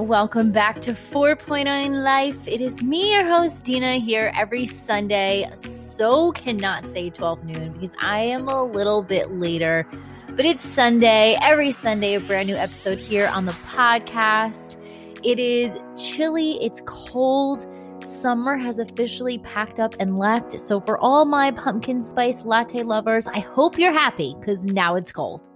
Welcome 0.00 0.52
back 0.52 0.82
to 0.82 0.92
4.9 0.92 2.02
Life. 2.02 2.46
It 2.46 2.60
is 2.60 2.82
me, 2.82 3.12
your 3.12 3.26
host, 3.26 3.64
Dina, 3.64 3.94
here 3.94 4.30
every 4.36 4.66
Sunday. 4.66 5.50
So 5.60 6.32
cannot 6.32 6.86
say 6.90 7.08
12 7.08 7.44
noon 7.44 7.72
because 7.72 7.96
I 7.98 8.20
am 8.20 8.46
a 8.46 8.62
little 8.62 9.02
bit 9.02 9.30
later, 9.30 9.86
but 10.28 10.44
it's 10.44 10.62
Sunday. 10.62 11.38
Every 11.40 11.72
Sunday, 11.72 12.14
a 12.14 12.20
brand 12.20 12.46
new 12.46 12.56
episode 12.56 12.98
here 12.98 13.26
on 13.28 13.46
the 13.46 13.52
podcast. 13.52 14.76
It 15.24 15.38
is 15.38 15.74
chilly, 15.96 16.62
it's 16.62 16.82
cold. 16.84 17.66
Summer 18.04 18.58
has 18.58 18.78
officially 18.78 19.38
packed 19.38 19.80
up 19.80 19.94
and 19.98 20.18
left. 20.18 20.60
So, 20.60 20.78
for 20.78 20.98
all 20.98 21.24
my 21.24 21.52
pumpkin 21.52 22.02
spice 22.02 22.42
latte 22.44 22.82
lovers, 22.82 23.26
I 23.26 23.38
hope 23.38 23.78
you're 23.78 23.92
happy 23.92 24.36
because 24.38 24.62
now 24.62 24.96
it's 24.96 25.10
cold. 25.10 25.48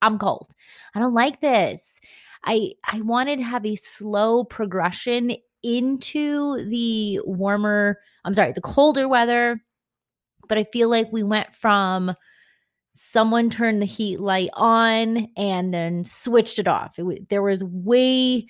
I'm 0.00 0.18
cold. 0.18 0.48
I 0.94 1.00
don't 1.00 1.14
like 1.14 1.40
this. 1.40 2.00
I 2.44 2.72
I 2.84 3.00
wanted 3.00 3.38
to 3.38 3.44
have 3.44 3.64
a 3.66 3.74
slow 3.74 4.44
progression 4.44 5.36
into 5.62 6.64
the 6.68 7.20
warmer, 7.24 7.98
I'm 8.24 8.34
sorry, 8.34 8.52
the 8.52 8.60
colder 8.60 9.08
weather, 9.08 9.62
but 10.48 10.58
I 10.58 10.64
feel 10.64 10.90
like 10.90 11.10
we 11.12 11.22
went 11.22 11.54
from 11.54 12.14
someone 12.92 13.50
turned 13.50 13.82
the 13.82 13.86
heat 13.86 14.20
light 14.20 14.50
on 14.52 15.28
and 15.36 15.74
then 15.74 16.04
switched 16.04 16.58
it 16.58 16.68
off. 16.68 16.98
It, 16.98 17.28
there 17.28 17.42
was 17.42 17.64
way 17.64 18.46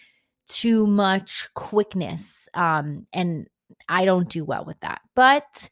too 0.46 0.86
much 0.86 1.48
quickness 1.54 2.50
um 2.52 3.06
and 3.14 3.48
I 3.88 4.04
don't 4.04 4.28
do 4.28 4.44
well 4.44 4.64
with 4.64 4.78
that. 4.80 5.00
But 5.14 5.70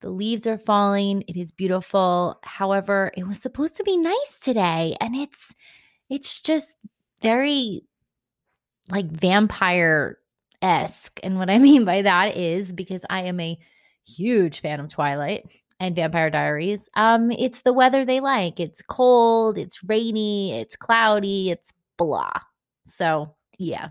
the 0.00 0.10
leaves 0.10 0.46
are 0.48 0.58
falling. 0.58 1.22
It 1.28 1.36
is 1.36 1.52
beautiful. 1.52 2.40
However, 2.42 3.12
it 3.16 3.26
was 3.26 3.40
supposed 3.40 3.76
to 3.76 3.84
be 3.84 3.96
nice 3.96 4.38
today 4.40 4.96
and 5.00 5.14
it's 5.14 5.54
it's 6.10 6.40
just 6.40 6.76
very 7.22 7.84
like 8.90 9.06
vampire 9.06 10.18
esque. 10.60 11.20
And 11.22 11.38
what 11.38 11.50
I 11.50 11.58
mean 11.58 11.84
by 11.84 12.02
that 12.02 12.36
is 12.36 12.72
because 12.72 13.04
I 13.08 13.22
am 13.22 13.40
a 13.40 13.58
huge 14.04 14.60
fan 14.60 14.80
of 14.80 14.88
Twilight 14.88 15.46
and 15.80 15.96
Vampire 15.96 16.30
Diaries. 16.30 16.88
Um, 16.94 17.30
it's 17.32 17.62
the 17.62 17.72
weather 17.72 18.04
they 18.04 18.20
like. 18.20 18.60
It's 18.60 18.82
cold, 18.82 19.58
it's 19.58 19.82
rainy, 19.84 20.52
it's 20.52 20.76
cloudy, 20.76 21.50
it's 21.50 21.72
blah. 21.98 22.32
So 22.84 23.34
yeah, 23.58 23.88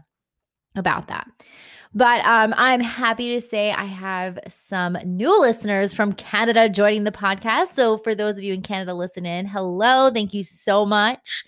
about 0.76 1.08
that. 1.08 1.28
But 1.94 2.26
um, 2.26 2.54
I'm 2.56 2.80
happy 2.80 3.36
to 3.36 3.46
say 3.46 3.72
I 3.72 3.84
have 3.84 4.40
some 4.48 4.98
new 5.04 5.42
listeners 5.42 5.92
from 5.92 6.14
Canada 6.14 6.70
joining 6.70 7.04
the 7.04 7.12
podcast. 7.12 7.76
So 7.76 7.98
for 7.98 8.16
those 8.16 8.38
of 8.38 8.44
you 8.46 8.54
in 8.54 8.62
Canada 8.62 8.94
listening, 8.94 9.46
hello, 9.46 10.10
thank 10.10 10.34
you 10.34 10.44
so 10.44 10.86
much. 10.86 11.44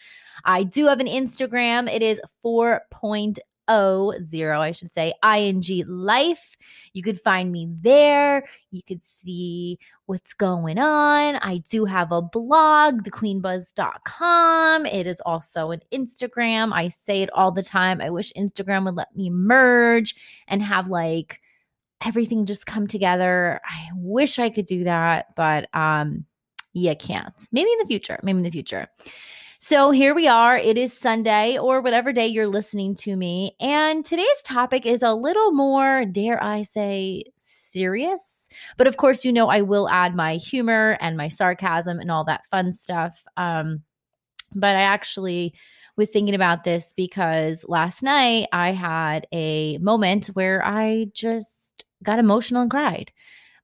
I 0.45 0.63
do 0.63 0.87
have 0.87 0.99
an 0.99 1.07
Instagram. 1.07 1.91
It 1.91 2.01
is 2.01 2.21
4.0, 2.43 4.59
I 4.59 4.71
should 4.71 4.91
say, 4.91 5.13
ing 5.23 5.63
life. 5.87 6.55
You 6.93 7.03
could 7.03 7.19
find 7.19 7.51
me 7.51 7.67
there. 7.81 8.47
You 8.71 8.81
could 8.87 9.03
see 9.03 9.79
what's 10.05 10.33
going 10.33 10.79
on. 10.79 11.37
I 11.37 11.63
do 11.69 11.85
have 11.85 12.11
a 12.11 12.21
blog, 12.21 13.03
thequeenbuzz.com. 13.03 14.85
It 14.85 15.07
is 15.07 15.21
also 15.21 15.71
an 15.71 15.81
Instagram. 15.91 16.73
I 16.73 16.89
say 16.89 17.21
it 17.21 17.29
all 17.31 17.51
the 17.51 17.63
time. 17.63 18.01
I 18.01 18.09
wish 18.09 18.33
Instagram 18.33 18.85
would 18.85 18.95
let 18.95 19.15
me 19.15 19.29
merge 19.29 20.15
and 20.47 20.61
have 20.61 20.89
like 20.89 21.39
everything 22.05 22.45
just 22.45 22.65
come 22.65 22.85
together. 22.85 23.61
I 23.65 23.87
wish 23.95 24.39
I 24.39 24.49
could 24.49 24.65
do 24.65 24.83
that, 24.83 25.35
but 25.35 25.73
um 25.73 26.25
you 26.73 26.95
can't. 26.95 27.33
Maybe 27.51 27.71
in 27.71 27.79
the 27.79 27.85
future. 27.85 28.19
Maybe 28.23 28.37
in 28.37 28.43
the 28.43 28.51
future. 28.51 28.87
So 29.65 29.91
here 29.91 30.13
we 30.13 30.27
are. 30.27 30.57
It 30.57 30.77
is 30.77 30.91
Sunday 30.91 31.57
or 31.57 31.79
whatever 31.79 32.11
day 32.11 32.27
you're 32.27 32.47
listening 32.47 32.95
to 32.95 33.15
me. 33.15 33.55
And 33.61 34.03
today's 34.03 34.43
topic 34.43 34.85
is 34.85 35.01
a 35.01 35.13
little 35.13 35.53
more, 35.53 36.03
dare 36.03 36.43
I 36.43 36.63
say, 36.63 37.23
serious. 37.37 38.49
But 38.75 38.87
of 38.87 38.97
course, 38.97 39.23
you 39.23 39.31
know, 39.31 39.47
I 39.47 39.61
will 39.61 39.87
add 39.87 40.17
my 40.17 40.35
humor 40.35 40.97
and 40.99 41.15
my 41.15 41.29
sarcasm 41.29 42.01
and 42.01 42.11
all 42.11 42.25
that 42.25 42.45
fun 42.47 42.73
stuff. 42.73 43.23
Um, 43.37 43.83
but 44.53 44.75
I 44.75 44.81
actually 44.81 45.53
was 45.95 46.09
thinking 46.09 46.35
about 46.35 46.65
this 46.65 46.93
because 46.97 47.63
last 47.65 48.03
night 48.03 48.49
I 48.51 48.73
had 48.73 49.27
a 49.31 49.77
moment 49.77 50.25
where 50.33 50.61
I 50.65 51.07
just 51.13 51.85
got 52.03 52.19
emotional 52.19 52.63
and 52.63 52.69
cried. 52.69 53.13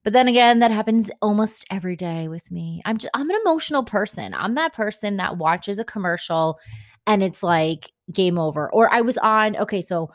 But 0.04 0.14
then 0.14 0.28
again, 0.28 0.60
that 0.60 0.72
happens 0.72 1.10
almost 1.22 1.66
every 1.70 1.96
day 1.96 2.28
with 2.28 2.50
me. 2.52 2.82
I'm 2.86 2.98
just, 2.98 3.12
I'm 3.14 3.30
an 3.30 3.38
emotional 3.42 3.84
person. 3.84 4.34
I'm 4.34 4.56
that 4.56 4.74
person 4.74 5.18
that 5.18 5.38
watches 5.38 5.78
a 5.78 5.84
commercial 5.84 6.58
and 7.06 7.24
it's 7.24 7.44
like 7.44 7.92
game 8.12 8.38
over. 8.38 8.72
Or 8.72 8.92
I 8.94 9.02
was 9.02 9.18
on 9.18 9.58
okay, 9.58 9.82
so 9.82 10.12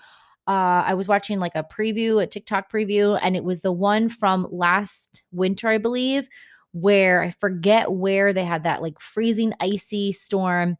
uh, 0.46 0.84
I 0.86 0.94
was 0.94 1.08
watching 1.08 1.38
like 1.38 1.54
a 1.54 1.64
preview, 1.64 2.22
a 2.22 2.26
TikTok 2.26 2.70
preview, 2.70 3.18
and 3.22 3.34
it 3.36 3.44
was 3.44 3.60
the 3.60 3.72
one 3.72 4.08
from 4.08 4.46
last 4.50 5.22
winter, 5.32 5.68
I 5.68 5.78
believe, 5.78 6.28
where 6.72 7.22
I 7.22 7.30
forget 7.30 7.92
where 7.92 8.32
they 8.32 8.44
had 8.44 8.64
that 8.64 8.82
like 8.82 9.00
freezing 9.00 9.52
icy 9.60 10.12
storm. 10.12 10.76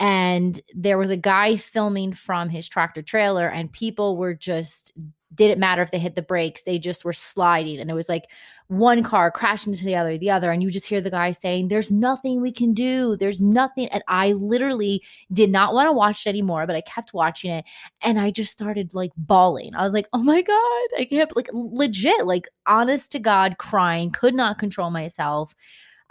And 0.00 0.60
there 0.74 0.98
was 0.98 1.10
a 1.10 1.16
guy 1.16 1.56
filming 1.56 2.12
from 2.12 2.48
his 2.48 2.68
tractor 2.68 3.02
trailer, 3.02 3.48
and 3.48 3.70
people 3.70 4.16
were 4.16 4.34
just 4.34 4.92
didn't 5.34 5.58
matter 5.58 5.82
if 5.82 5.90
they 5.90 5.98
hit 5.98 6.14
the 6.14 6.22
brakes 6.22 6.62
they 6.62 6.78
just 6.78 7.04
were 7.04 7.12
sliding 7.12 7.78
and 7.78 7.90
it 7.90 7.94
was 7.94 8.08
like 8.08 8.24
one 8.68 9.02
car 9.02 9.30
crashing 9.30 9.72
into 9.72 9.84
the 9.84 9.94
other 9.94 10.16
the 10.16 10.30
other 10.30 10.50
and 10.50 10.62
you 10.62 10.70
just 10.70 10.86
hear 10.86 11.00
the 11.00 11.10
guy 11.10 11.30
saying 11.30 11.68
there's 11.68 11.92
nothing 11.92 12.40
we 12.40 12.52
can 12.52 12.72
do 12.72 13.16
there's 13.16 13.40
nothing 13.40 13.86
and 13.88 14.02
i 14.08 14.32
literally 14.32 15.02
did 15.32 15.50
not 15.50 15.74
want 15.74 15.86
to 15.86 15.92
watch 15.92 16.26
it 16.26 16.30
anymore 16.30 16.66
but 16.66 16.76
i 16.76 16.80
kept 16.82 17.12
watching 17.12 17.50
it 17.50 17.64
and 18.00 18.18
i 18.18 18.30
just 18.30 18.52
started 18.52 18.94
like 18.94 19.12
bawling 19.16 19.74
i 19.74 19.82
was 19.82 19.92
like 19.92 20.08
oh 20.12 20.22
my 20.22 20.40
god 20.40 20.88
i 20.98 21.06
can't 21.08 21.34
like 21.36 21.48
legit 21.52 22.26
like 22.26 22.48
honest 22.66 23.12
to 23.12 23.18
god 23.18 23.58
crying 23.58 24.10
could 24.10 24.34
not 24.34 24.58
control 24.58 24.90
myself 24.90 25.54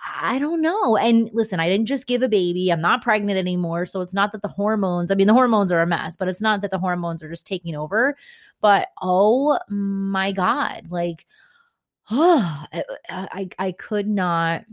I 0.03 0.39
don't 0.39 0.61
know. 0.61 0.97
And 0.97 1.29
listen, 1.31 1.59
I 1.59 1.69
didn't 1.69 1.85
just 1.85 2.07
give 2.07 2.23
a 2.23 2.29
baby. 2.29 2.71
I'm 2.71 2.81
not 2.81 3.03
pregnant 3.03 3.37
anymore. 3.37 3.85
So 3.85 4.01
it's 4.01 4.13
not 4.13 4.31
that 4.31 4.41
the 4.41 4.47
hormones, 4.47 5.11
I 5.11 5.15
mean, 5.15 5.27
the 5.27 5.33
hormones 5.33 5.71
are 5.71 5.81
a 5.81 5.85
mess, 5.85 6.17
but 6.17 6.27
it's 6.27 6.41
not 6.41 6.61
that 6.61 6.71
the 6.71 6.79
hormones 6.79 7.21
are 7.21 7.29
just 7.29 7.45
taking 7.45 7.75
over. 7.75 8.17
But 8.61 8.89
oh 9.01 9.59
my 9.69 10.31
God, 10.31 10.87
like, 10.89 11.25
oh, 12.11 12.65
I, 13.09 13.49
I 13.59 13.71
could 13.73 14.07
not, 14.07 14.63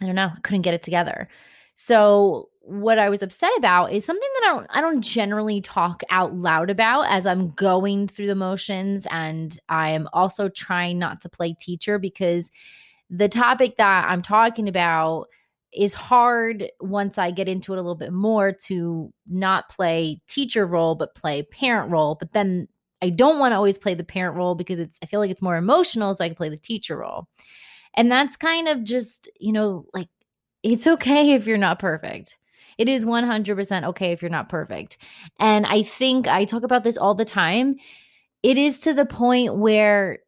I 0.00 0.06
don't 0.06 0.14
know, 0.14 0.32
I 0.36 0.40
couldn't 0.42 0.62
get 0.62 0.74
it 0.74 0.82
together. 0.82 1.28
So 1.74 2.48
what 2.68 2.98
I 2.98 3.08
was 3.08 3.22
upset 3.22 3.50
about 3.56 3.92
is 3.92 4.04
something 4.04 4.28
that 4.34 4.46
I 4.46 4.52
don't 4.52 4.66
I 4.70 4.80
don't 4.82 5.00
generally 5.00 5.62
talk 5.62 6.02
out 6.10 6.34
loud 6.34 6.68
about 6.68 7.02
as 7.02 7.24
I'm 7.24 7.50
going 7.52 8.08
through 8.08 8.26
the 8.26 8.34
motions 8.34 9.06
and 9.10 9.58
I 9.70 9.90
am 9.90 10.06
also 10.12 10.50
trying 10.50 10.98
not 10.98 11.22
to 11.22 11.30
play 11.30 11.54
teacher 11.54 11.98
because 11.98 12.50
the 13.08 13.28
topic 13.28 13.78
that 13.78 14.06
I'm 14.10 14.20
talking 14.20 14.68
about 14.68 15.28
is 15.72 15.94
hard 15.94 16.70
once 16.80 17.16
I 17.16 17.30
get 17.30 17.48
into 17.48 17.72
it 17.72 17.76
a 17.76 17.80
little 17.80 17.94
bit 17.94 18.12
more 18.12 18.52
to 18.66 19.10
not 19.26 19.70
play 19.70 20.20
teacher 20.28 20.66
role 20.66 20.94
but 20.94 21.14
play 21.14 21.42
parent 21.44 21.90
role 21.90 22.16
but 22.16 22.32
then 22.32 22.68
I 23.02 23.10
don't 23.10 23.38
want 23.38 23.52
to 23.52 23.56
always 23.56 23.78
play 23.78 23.94
the 23.94 24.04
parent 24.04 24.36
role 24.36 24.54
because 24.54 24.78
it's 24.78 24.98
I 25.02 25.06
feel 25.06 25.20
like 25.20 25.30
it's 25.30 25.42
more 25.42 25.56
emotional 25.56 26.14
so 26.14 26.24
I 26.24 26.28
can 26.28 26.36
play 26.36 26.48
the 26.48 26.58
teacher 26.58 26.96
role. 26.96 27.28
And 27.94 28.10
that's 28.10 28.36
kind 28.36 28.68
of 28.68 28.84
just, 28.84 29.28
you 29.40 29.52
know, 29.52 29.86
like 29.94 30.08
it's 30.62 30.86
okay 30.86 31.32
if 31.32 31.46
you're 31.46 31.58
not 31.58 31.78
perfect. 31.78 32.38
It 32.76 32.88
is 32.88 33.04
100% 33.04 33.84
okay 33.84 34.12
if 34.12 34.22
you're 34.22 34.30
not 34.30 34.48
perfect. 34.48 34.98
And 35.40 35.66
I 35.66 35.82
think 35.82 36.28
I 36.28 36.44
talk 36.44 36.62
about 36.62 36.84
this 36.84 36.96
all 36.96 37.14
the 37.14 37.24
time. 37.24 37.76
It 38.42 38.56
is 38.56 38.78
to 38.80 38.94
the 38.94 39.06
point 39.06 39.56
where 39.56 40.20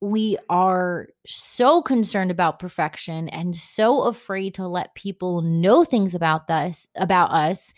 we 0.00 0.36
are 0.50 1.08
so 1.26 1.80
concerned 1.82 2.30
about 2.30 2.58
perfection 2.58 3.28
and 3.30 3.56
so 3.56 4.02
afraid 4.02 4.54
to 4.54 4.68
let 4.68 4.94
people 4.94 5.40
know 5.40 5.82
things 5.82 6.14
about 6.14 6.48
us 6.50 6.86
about 6.96 7.30
us 7.30 7.72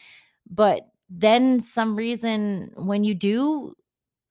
but 0.50 0.88
then 1.08 1.61
some 1.61 1.94
reason 1.94 2.73
when 2.75 3.05
you 3.05 3.14
do 3.14 3.75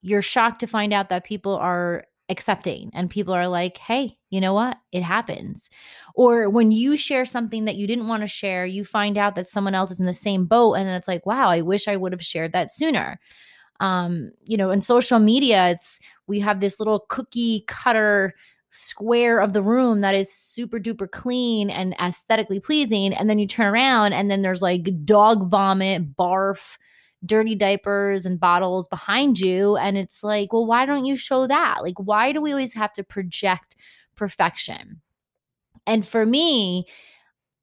you're 0.06 0.22
shocked 0.22 0.60
to 0.60 0.68
find 0.68 0.94
out 0.94 1.10
that 1.10 1.24
people 1.24 1.56
are 1.56 2.06
accepting 2.30 2.92
and 2.94 3.10
people 3.10 3.34
are 3.34 3.48
like, 3.48 3.78
hey, 3.78 4.16
you 4.30 4.40
know 4.40 4.54
what? 4.54 4.78
It 4.92 5.02
happens. 5.02 5.68
Or 6.14 6.48
when 6.48 6.72
you 6.72 6.96
share 6.96 7.26
something 7.26 7.66
that 7.66 7.76
you 7.76 7.88
didn't 7.88 8.08
want 8.08 8.22
to 8.22 8.28
share, 8.28 8.68
you 8.68 8.86
find 8.86 9.18
out 9.18 9.34
that 9.36 9.50
someone 9.50 9.74
else 9.74 9.90
is 9.90 10.00
in 10.00 10.06
the 10.06 10.14
same 10.14 10.46
boat 10.46 10.76
and 10.76 10.88
it's 10.88 11.08
like, 11.08 11.26
wow, 11.26 11.50
I 11.50 11.62
wish 11.62 11.88
I 11.88 11.96
would 11.96 12.12
have 12.12 12.24
shared 12.24 12.54
that 12.54 12.72
sooner. 12.72 13.20
Um, 13.80 14.30
you 14.44 14.58
know, 14.58 14.70
in 14.70 14.84
social 14.84 15.18
media, 15.18 15.70
it's 15.70 16.00
we 16.28 16.40
have 16.40 16.60
this 16.60 16.80
little 16.80 17.06
cookie 17.10 17.64
cutter 17.68 18.36
square 18.70 19.40
of 19.40 19.54
the 19.54 19.64
room 19.64 20.02
that 20.02 20.14
is 20.14 20.32
super 20.32 20.80
duper 20.80 21.10
clean 21.10 21.72
and 21.72 21.96
aesthetically 22.00 22.60
pleasing. 22.60 23.12
And 23.12 23.28
then 23.28 23.40
you 23.40 23.48
turn 23.48 23.74
around 23.74 24.14
and 24.14 24.30
then 24.30 24.44
there's 24.44 24.62
like 24.62 25.04
dog 25.04 25.50
vomit, 25.50 26.16
barf, 26.16 26.78
dirty 27.26 27.56
diapers 27.56 28.26
and 28.26 28.40
bottles 28.40 28.88
behind 28.88 29.40
you. 29.40 29.78
And 29.78 29.98
it's 29.98 30.24
like, 30.24 30.54
well, 30.54 30.66
why 30.66 30.86
don't 30.86 31.06
you 31.06 31.16
show 31.16 31.48
that? 31.48 31.80
Like, 31.82 31.98
why 31.98 32.32
do 32.32 32.42
we 32.42 32.52
always 32.52 32.74
have 32.74 32.94
to 32.94 33.04
project 33.04 33.76
perfection? 34.16 35.02
And 35.88 36.06
for 36.06 36.26
me, 36.26 36.88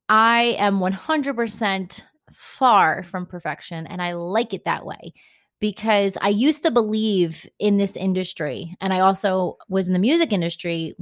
I 0.09 0.57
am 0.59 0.79
100% 0.79 2.01
far 2.33 3.03
from 3.03 3.27
perfection 3.27 3.87
and 3.87 4.03
I 4.03 4.15
like 4.15 4.55
it 4.55 4.65
that 4.65 4.85
way 4.85 5.15
because 5.61 6.19
I 6.21 6.29
used 6.29 6.63
to 6.65 6.71
believe 6.71 7.49
in 7.59 7.79
this 7.79 7.97
industry 7.97 8.77
and 8.81 8.93
I 8.93 9.01
also 9.01 9.57
was 9.69 9.87
in 9.87 9.93
the 9.93 9.99
music 9.99 10.33
industry 10.33 10.95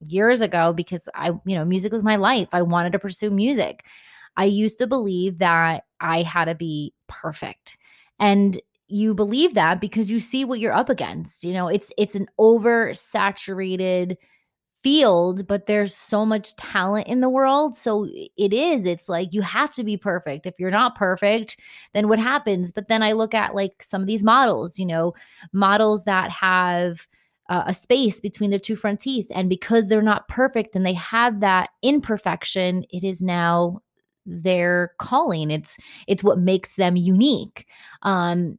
years 0.00 0.40
ago 0.40 0.72
because 0.72 1.08
I, 1.14 1.28
you 1.46 1.56
know, 1.56 1.64
music 1.64 1.92
was 1.92 2.02
my 2.02 2.16
life. 2.16 2.48
I 2.52 2.62
wanted 2.62 2.92
to 2.92 2.98
pursue 2.98 3.30
music. 3.30 3.84
I 4.36 4.44
used 4.44 4.78
to 4.78 4.86
believe 4.86 5.38
that 5.38 5.84
I 6.00 6.22
had 6.22 6.46
to 6.46 6.54
be 6.54 6.92
perfect. 7.06 7.77
And 8.18 8.60
you 8.88 9.14
believe 9.14 9.54
that 9.54 9.80
because 9.80 10.10
you 10.10 10.18
see 10.18 10.44
what 10.44 10.60
you're 10.60 10.72
up 10.72 10.88
against. 10.88 11.44
You 11.44 11.52
know, 11.52 11.68
it's 11.68 11.92
it's 11.98 12.14
an 12.14 12.26
oversaturated 12.40 14.16
field, 14.82 15.46
but 15.46 15.66
there's 15.66 15.94
so 15.94 16.24
much 16.24 16.54
talent 16.56 17.06
in 17.08 17.20
the 17.20 17.28
world. 17.28 17.76
So 17.76 18.06
it 18.36 18.52
is, 18.52 18.86
it's 18.86 19.08
like 19.08 19.28
you 19.32 19.42
have 19.42 19.74
to 19.74 19.84
be 19.84 19.96
perfect. 19.96 20.46
If 20.46 20.54
you're 20.58 20.70
not 20.70 20.94
perfect, 20.94 21.58
then 21.94 22.08
what 22.08 22.18
happens? 22.18 22.72
But 22.72 22.88
then 22.88 23.02
I 23.02 23.12
look 23.12 23.34
at 23.34 23.54
like 23.54 23.82
some 23.82 24.00
of 24.00 24.06
these 24.06 24.22
models, 24.22 24.78
you 24.78 24.86
know, 24.86 25.14
models 25.52 26.04
that 26.04 26.30
have 26.30 27.06
uh, 27.48 27.64
a 27.66 27.74
space 27.74 28.20
between 28.20 28.50
their 28.50 28.58
two 28.58 28.76
front 28.76 29.00
teeth. 29.00 29.26
And 29.34 29.48
because 29.48 29.88
they're 29.88 30.00
not 30.00 30.28
perfect 30.28 30.76
and 30.76 30.86
they 30.86 30.94
have 30.94 31.40
that 31.40 31.70
imperfection, 31.82 32.84
it 32.90 33.04
is 33.04 33.20
now 33.20 33.80
their 34.28 34.92
calling. 34.98 35.50
It's 35.50 35.78
it's 36.06 36.24
what 36.24 36.38
makes 36.38 36.74
them 36.76 36.96
unique. 36.96 37.66
Um, 38.02 38.58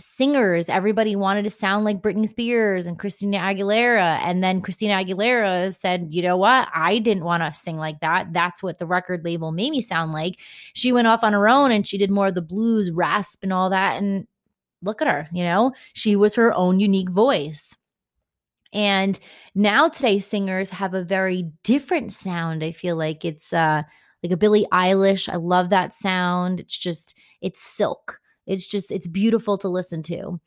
singers, 0.00 0.68
everybody 0.68 1.14
wanted 1.14 1.42
to 1.42 1.50
sound 1.50 1.84
like 1.84 2.02
Britney 2.02 2.28
Spears 2.28 2.86
and 2.86 2.98
Christina 2.98 3.38
Aguilera. 3.38 4.18
And 4.22 4.42
then 4.42 4.60
Christina 4.62 4.94
Aguilera 4.94 5.74
said, 5.74 6.08
you 6.10 6.22
know 6.22 6.36
what? 6.36 6.68
I 6.74 6.98
didn't 6.98 7.24
want 7.24 7.42
to 7.42 7.58
sing 7.58 7.76
like 7.76 8.00
that. 8.00 8.32
That's 8.32 8.62
what 8.62 8.78
the 8.78 8.86
record 8.86 9.24
label 9.24 9.52
made 9.52 9.70
me 9.70 9.80
sound 9.80 10.12
like. 10.12 10.40
She 10.72 10.92
went 10.92 11.06
off 11.06 11.22
on 11.22 11.32
her 11.32 11.48
own 11.48 11.70
and 11.70 11.86
she 11.86 11.98
did 11.98 12.10
more 12.10 12.28
of 12.28 12.34
the 12.34 12.42
blues, 12.42 12.90
rasp, 12.90 13.42
and 13.42 13.52
all 13.52 13.70
that. 13.70 13.98
And 13.98 14.26
look 14.82 15.02
at 15.02 15.08
her, 15.08 15.28
you 15.32 15.44
know, 15.44 15.72
she 15.92 16.16
was 16.16 16.34
her 16.34 16.54
own 16.54 16.80
unique 16.80 17.10
voice. 17.10 17.76
And 18.72 19.18
now 19.54 19.88
today's 19.88 20.26
singers 20.26 20.70
have 20.70 20.94
a 20.94 21.04
very 21.04 21.50
different 21.64 22.12
sound. 22.12 22.62
I 22.62 22.72
feel 22.72 22.96
like 22.96 23.24
it's 23.24 23.52
uh 23.52 23.82
like 24.22 24.32
a 24.32 24.36
Billie 24.36 24.66
Eilish. 24.72 25.28
I 25.28 25.36
love 25.36 25.70
that 25.70 25.92
sound. 25.92 26.60
It's 26.60 26.76
just 26.76 27.14
it's 27.40 27.60
silk 27.60 28.20
it's 28.50 28.66
just, 28.66 28.90
it's 28.90 29.06
beautiful 29.06 29.56
to 29.58 29.68
listen 29.68 30.02
to. 30.04 30.40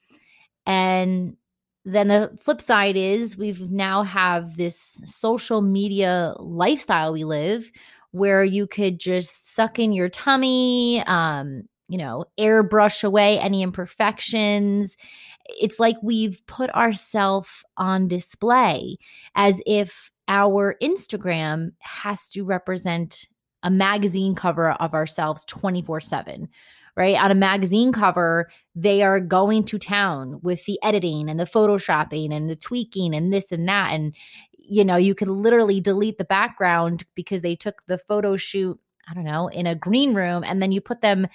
And 0.65 1.37
then 1.85 2.09
the 2.09 2.37
flip 2.41 2.59
side 2.59 2.97
is 2.97 3.37
we've 3.37 3.71
now 3.71 4.03
have 4.03 4.57
this 4.57 4.99
social 5.05 5.61
media 5.61 6.33
lifestyle 6.37 7.13
we 7.13 7.23
live 7.23 7.71
where 8.11 8.43
you 8.43 8.67
could 8.67 8.99
just 8.99 9.53
suck 9.53 9.79
in 9.79 9.93
your 9.93 10.09
tummy, 10.09 11.01
um, 11.07 11.63
you 11.87 11.97
know, 11.97 12.25
airbrush 12.37 13.05
away 13.05 13.39
any 13.39 13.61
imperfections. 13.63 14.97
It's 15.45 15.79
like 15.79 15.95
we've 16.03 16.45
put 16.45 16.69
ourselves 16.71 17.63
on 17.77 18.09
display 18.09 18.97
as 19.35 19.61
if 19.65 20.11
our 20.27 20.75
Instagram 20.81 21.71
has 21.79 22.29
to 22.29 22.43
represent 22.43 23.27
a 23.63 23.71
magazine 23.71 24.35
cover 24.35 24.71
of 24.73 24.93
ourselves 24.93 25.43
24 25.45 26.01
7 26.01 26.49
right? 26.95 27.15
On 27.15 27.31
a 27.31 27.35
magazine 27.35 27.91
cover, 27.91 28.49
they 28.75 29.01
are 29.01 29.19
going 29.19 29.65
to 29.65 29.79
town 29.79 30.39
with 30.43 30.65
the 30.65 30.79
editing 30.83 31.29
and 31.29 31.39
the 31.39 31.45
photoshopping 31.45 32.33
and 32.33 32.49
the 32.49 32.55
tweaking 32.55 33.15
and 33.15 33.33
this 33.33 33.51
and 33.51 33.67
that. 33.67 33.91
And, 33.91 34.15
you 34.57 34.85
know, 34.85 34.95
you 34.95 35.15
could 35.15 35.27
literally 35.27 35.81
delete 35.81 36.17
the 36.17 36.23
background 36.23 37.03
because 37.15 37.41
they 37.41 37.55
took 37.55 37.83
the 37.87 37.97
photo 37.97 38.37
shoot, 38.37 38.79
I 39.09 39.13
don't 39.13 39.23
know, 39.23 39.47
in 39.47 39.65
a 39.67 39.75
green 39.75 40.13
room 40.13 40.43
and 40.43 40.61
then 40.61 40.71
you 40.71 40.81
put 40.81 41.01
them 41.01 41.27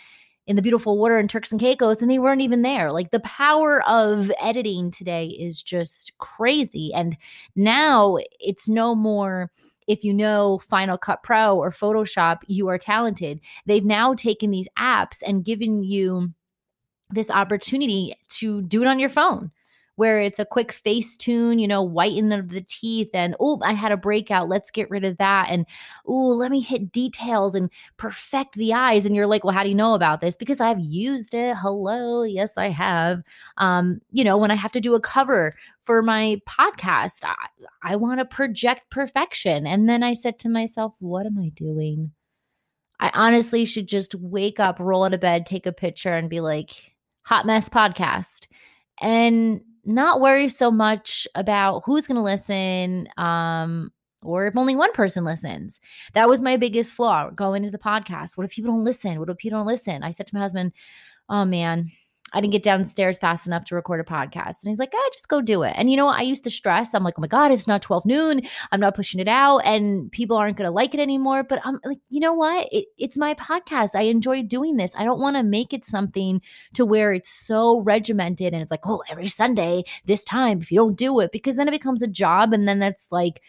in 0.47 0.57
the 0.57 0.63
beautiful 0.63 0.97
water 0.97 1.19
in 1.19 1.29
Turks 1.29 1.53
and 1.53 1.61
Caicos 1.61 2.01
and 2.01 2.11
they 2.11 2.19
weren't 2.19 2.41
even 2.41 2.63
there. 2.63 2.91
Like 2.91 3.11
the 3.11 3.21
power 3.21 3.87
of 3.87 4.33
editing 4.41 4.91
today 4.91 5.27
is 5.27 5.63
just 5.63 6.17
crazy. 6.17 6.91
And 6.95 7.19
now 7.55 8.17
it's 8.41 8.67
no 8.67 8.95
more 8.95 9.51
if 9.89 10.05
you 10.05 10.15
know 10.15 10.59
Final 10.59 10.99
Cut 10.99 11.23
Pro 11.23 11.57
or 11.57 11.73
Photoshop, 11.73 12.43
you 12.47 12.69
are 12.69 12.79
talented. 12.79 13.41
They've 13.67 13.85
now 13.85 14.15
taken 14.15 14.51
these 14.51 14.69
apps 14.79 15.23
and 15.27 15.45
given 15.45 15.83
you 15.83 16.33
this 17.11 17.31
opportunity 17.31 18.15
to 18.29 18.63
do 18.63 18.83
it 18.83 18.87
on 18.87 18.99
your 18.99 19.09
phone 19.09 19.51
where 19.99 20.21
it's 20.21 20.39
a 20.39 20.45
quick 20.45 20.71
face 20.71 21.17
tune, 21.17 21.59
you 21.59 21.67
know, 21.67 21.83
whiten 21.83 22.31
of 22.31 22.51
the 22.51 22.61
teeth, 22.61 23.11
and 23.13 23.35
oh, 23.41 23.59
I 23.65 23.73
had 23.73 23.91
a 23.91 23.97
breakout. 23.97 24.49
Let's 24.49 24.71
get 24.71 24.89
rid 24.91 25.05
of 25.05 25.19
that. 25.19 25.49
And 25.51 25.67
oh, 26.07 26.29
let 26.29 26.53
me 26.53 26.61
hit 26.61 26.93
details 26.93 27.57
and 27.57 27.69
perfect 27.97 28.55
the 28.55 28.73
eyes. 28.73 29.05
And 29.05 29.17
you're 29.17 29.27
like, 29.27 29.43
well, 29.43 29.53
how 29.53 29.65
do 29.65 29.69
you 29.69 29.75
know 29.75 29.95
about 29.95 30.21
this? 30.21 30.37
Because 30.37 30.61
I've 30.61 30.79
used 30.79 31.35
it. 31.35 31.57
Hello. 31.61 32.23
Yes, 32.23 32.57
I 32.57 32.69
have. 32.69 33.25
Um, 33.57 34.01
you 34.13 34.23
know, 34.23 34.37
when 34.37 34.53
I 34.53 34.55
have 34.55 34.71
to 34.73 34.81
do 34.81 34.95
a 34.95 35.01
cover 35.01 35.53
for 35.83 36.01
my 36.01 36.41
podcast, 36.49 37.25
I, 37.25 37.35
I 37.83 37.97
want 37.97 38.21
to 38.21 38.25
project 38.25 38.91
perfection. 38.91 39.67
And 39.67 39.89
then 39.89 40.05
I 40.05 40.13
said 40.13 40.39
to 40.39 40.49
myself, 40.49 40.95
what 41.01 41.27
am 41.27 41.41
I 41.41 41.49
doing? 41.49 42.13
I 43.01 43.11
honestly 43.15 43.65
should 43.65 43.89
just 43.89 44.15
wake 44.15 44.61
up, 44.61 44.79
roll 44.79 45.05
out 45.05 45.13
of 45.15 45.21
bed, 45.21 45.45
take 45.45 45.67
a 45.67 45.73
picture, 45.73 46.15
and 46.15 46.31
be 46.31 46.39
like, 46.39 46.71
hot 47.23 47.47
mess 47.47 47.69
podcast. 47.69 48.47
And 49.01 49.61
not 49.89 50.21
worry 50.21 50.49
so 50.49 50.71
much 50.71 51.27
about 51.35 51.83
who's 51.85 52.07
going 52.07 52.17
to 52.17 52.23
listen 52.23 53.09
um, 53.17 53.91
or 54.23 54.47
if 54.47 54.57
only 54.57 54.77
one 54.77 54.93
person 54.93 55.25
listens. 55.25 55.81
That 56.15 56.29
was 56.29 56.43
my 56.43 56.57
biggest 56.57 56.93
flaw 56.93 57.31
going 57.31 57.65
into 57.65 57.77
the 57.77 57.83
podcast. 57.83 58.37
What 58.37 58.45
if 58.45 58.51
people 58.53 58.71
don't 58.71 58.85
listen? 58.85 59.19
What 59.19 59.31
if 59.31 59.39
people 59.39 59.59
don't 59.59 59.67
listen? 59.67 60.03
I 60.03 60.11
said 60.11 60.27
to 60.27 60.35
my 60.35 60.41
husband, 60.41 60.73
oh 61.29 61.45
man, 61.45 61.91
I 62.33 62.41
didn't 62.41 62.53
get 62.53 62.63
downstairs 62.63 63.19
fast 63.19 63.47
enough 63.47 63.65
to 63.67 63.75
record 63.75 64.01
a 64.01 64.05
podcast. 64.05 64.63
And 64.63 64.69
he's 64.69 64.79
like, 64.79 64.93
ah, 64.95 65.09
just 65.13 65.29
go 65.29 65.41
do 65.41 65.63
it. 65.63 65.73
And 65.77 65.91
you 65.91 65.97
know, 65.97 66.09
I 66.09 66.21
used 66.21 66.45
to 66.45 66.51
stress. 66.51 66.95
I'm 66.95 67.03
like, 67.03 67.15
oh 67.17 67.23
my 67.23 67.27
God, 67.27 67.51
it's 67.51 67.67
not 67.67 67.81
12 67.81 68.05
noon. 68.05 68.43
I'm 68.71 68.81
not 68.81 68.95
pushing 68.95 69.21
it 69.21 69.29
out 69.29 69.59
and 69.59 70.13
people 70.13 70.37
aren't 70.37 70.57
going 70.57 70.67
to 70.67 70.71
like 70.71 70.95
it 70.95 71.01
anymore. 71.01 71.43
But 71.43 71.61
I'm 71.65 71.81
like, 71.85 71.99
you 72.11 72.21
know 72.21 72.35
what? 72.35 72.69
It, 72.71 72.87
it's 72.99 73.17
my 73.17 73.35
podcast. 73.35 73.91
I 73.95 74.03
enjoy 74.03 74.43
doing 74.43 74.77
this. 74.77 74.93
I 74.97 75.05
don't 75.05 75.21
want 75.21 75.37
to 75.37 75.43
make 75.43 75.73
it 75.73 75.85
something 75.85 76.43
to 76.75 76.85
where 76.85 77.13
it's 77.13 77.31
so 77.31 77.81
regimented 77.83 78.53
and 78.53 78.63
it's 78.63 78.71
like, 78.71 78.87
oh, 78.87 79.03
every 79.09 79.29
Sunday, 79.29 79.85
this 80.05 80.25
time, 80.25 80.61
if 80.61 80.71
you 80.71 80.77
don't 80.77 80.97
do 80.97 81.21
it, 81.21 81.33
because 81.33 81.57
then 81.57 81.69
it 81.69 81.73
becomes 81.73 82.03
a 82.03 82.09
job. 82.09 82.53
And 82.53 82.69
then 82.69 82.79
that's 82.79 83.11
like, 83.11 83.41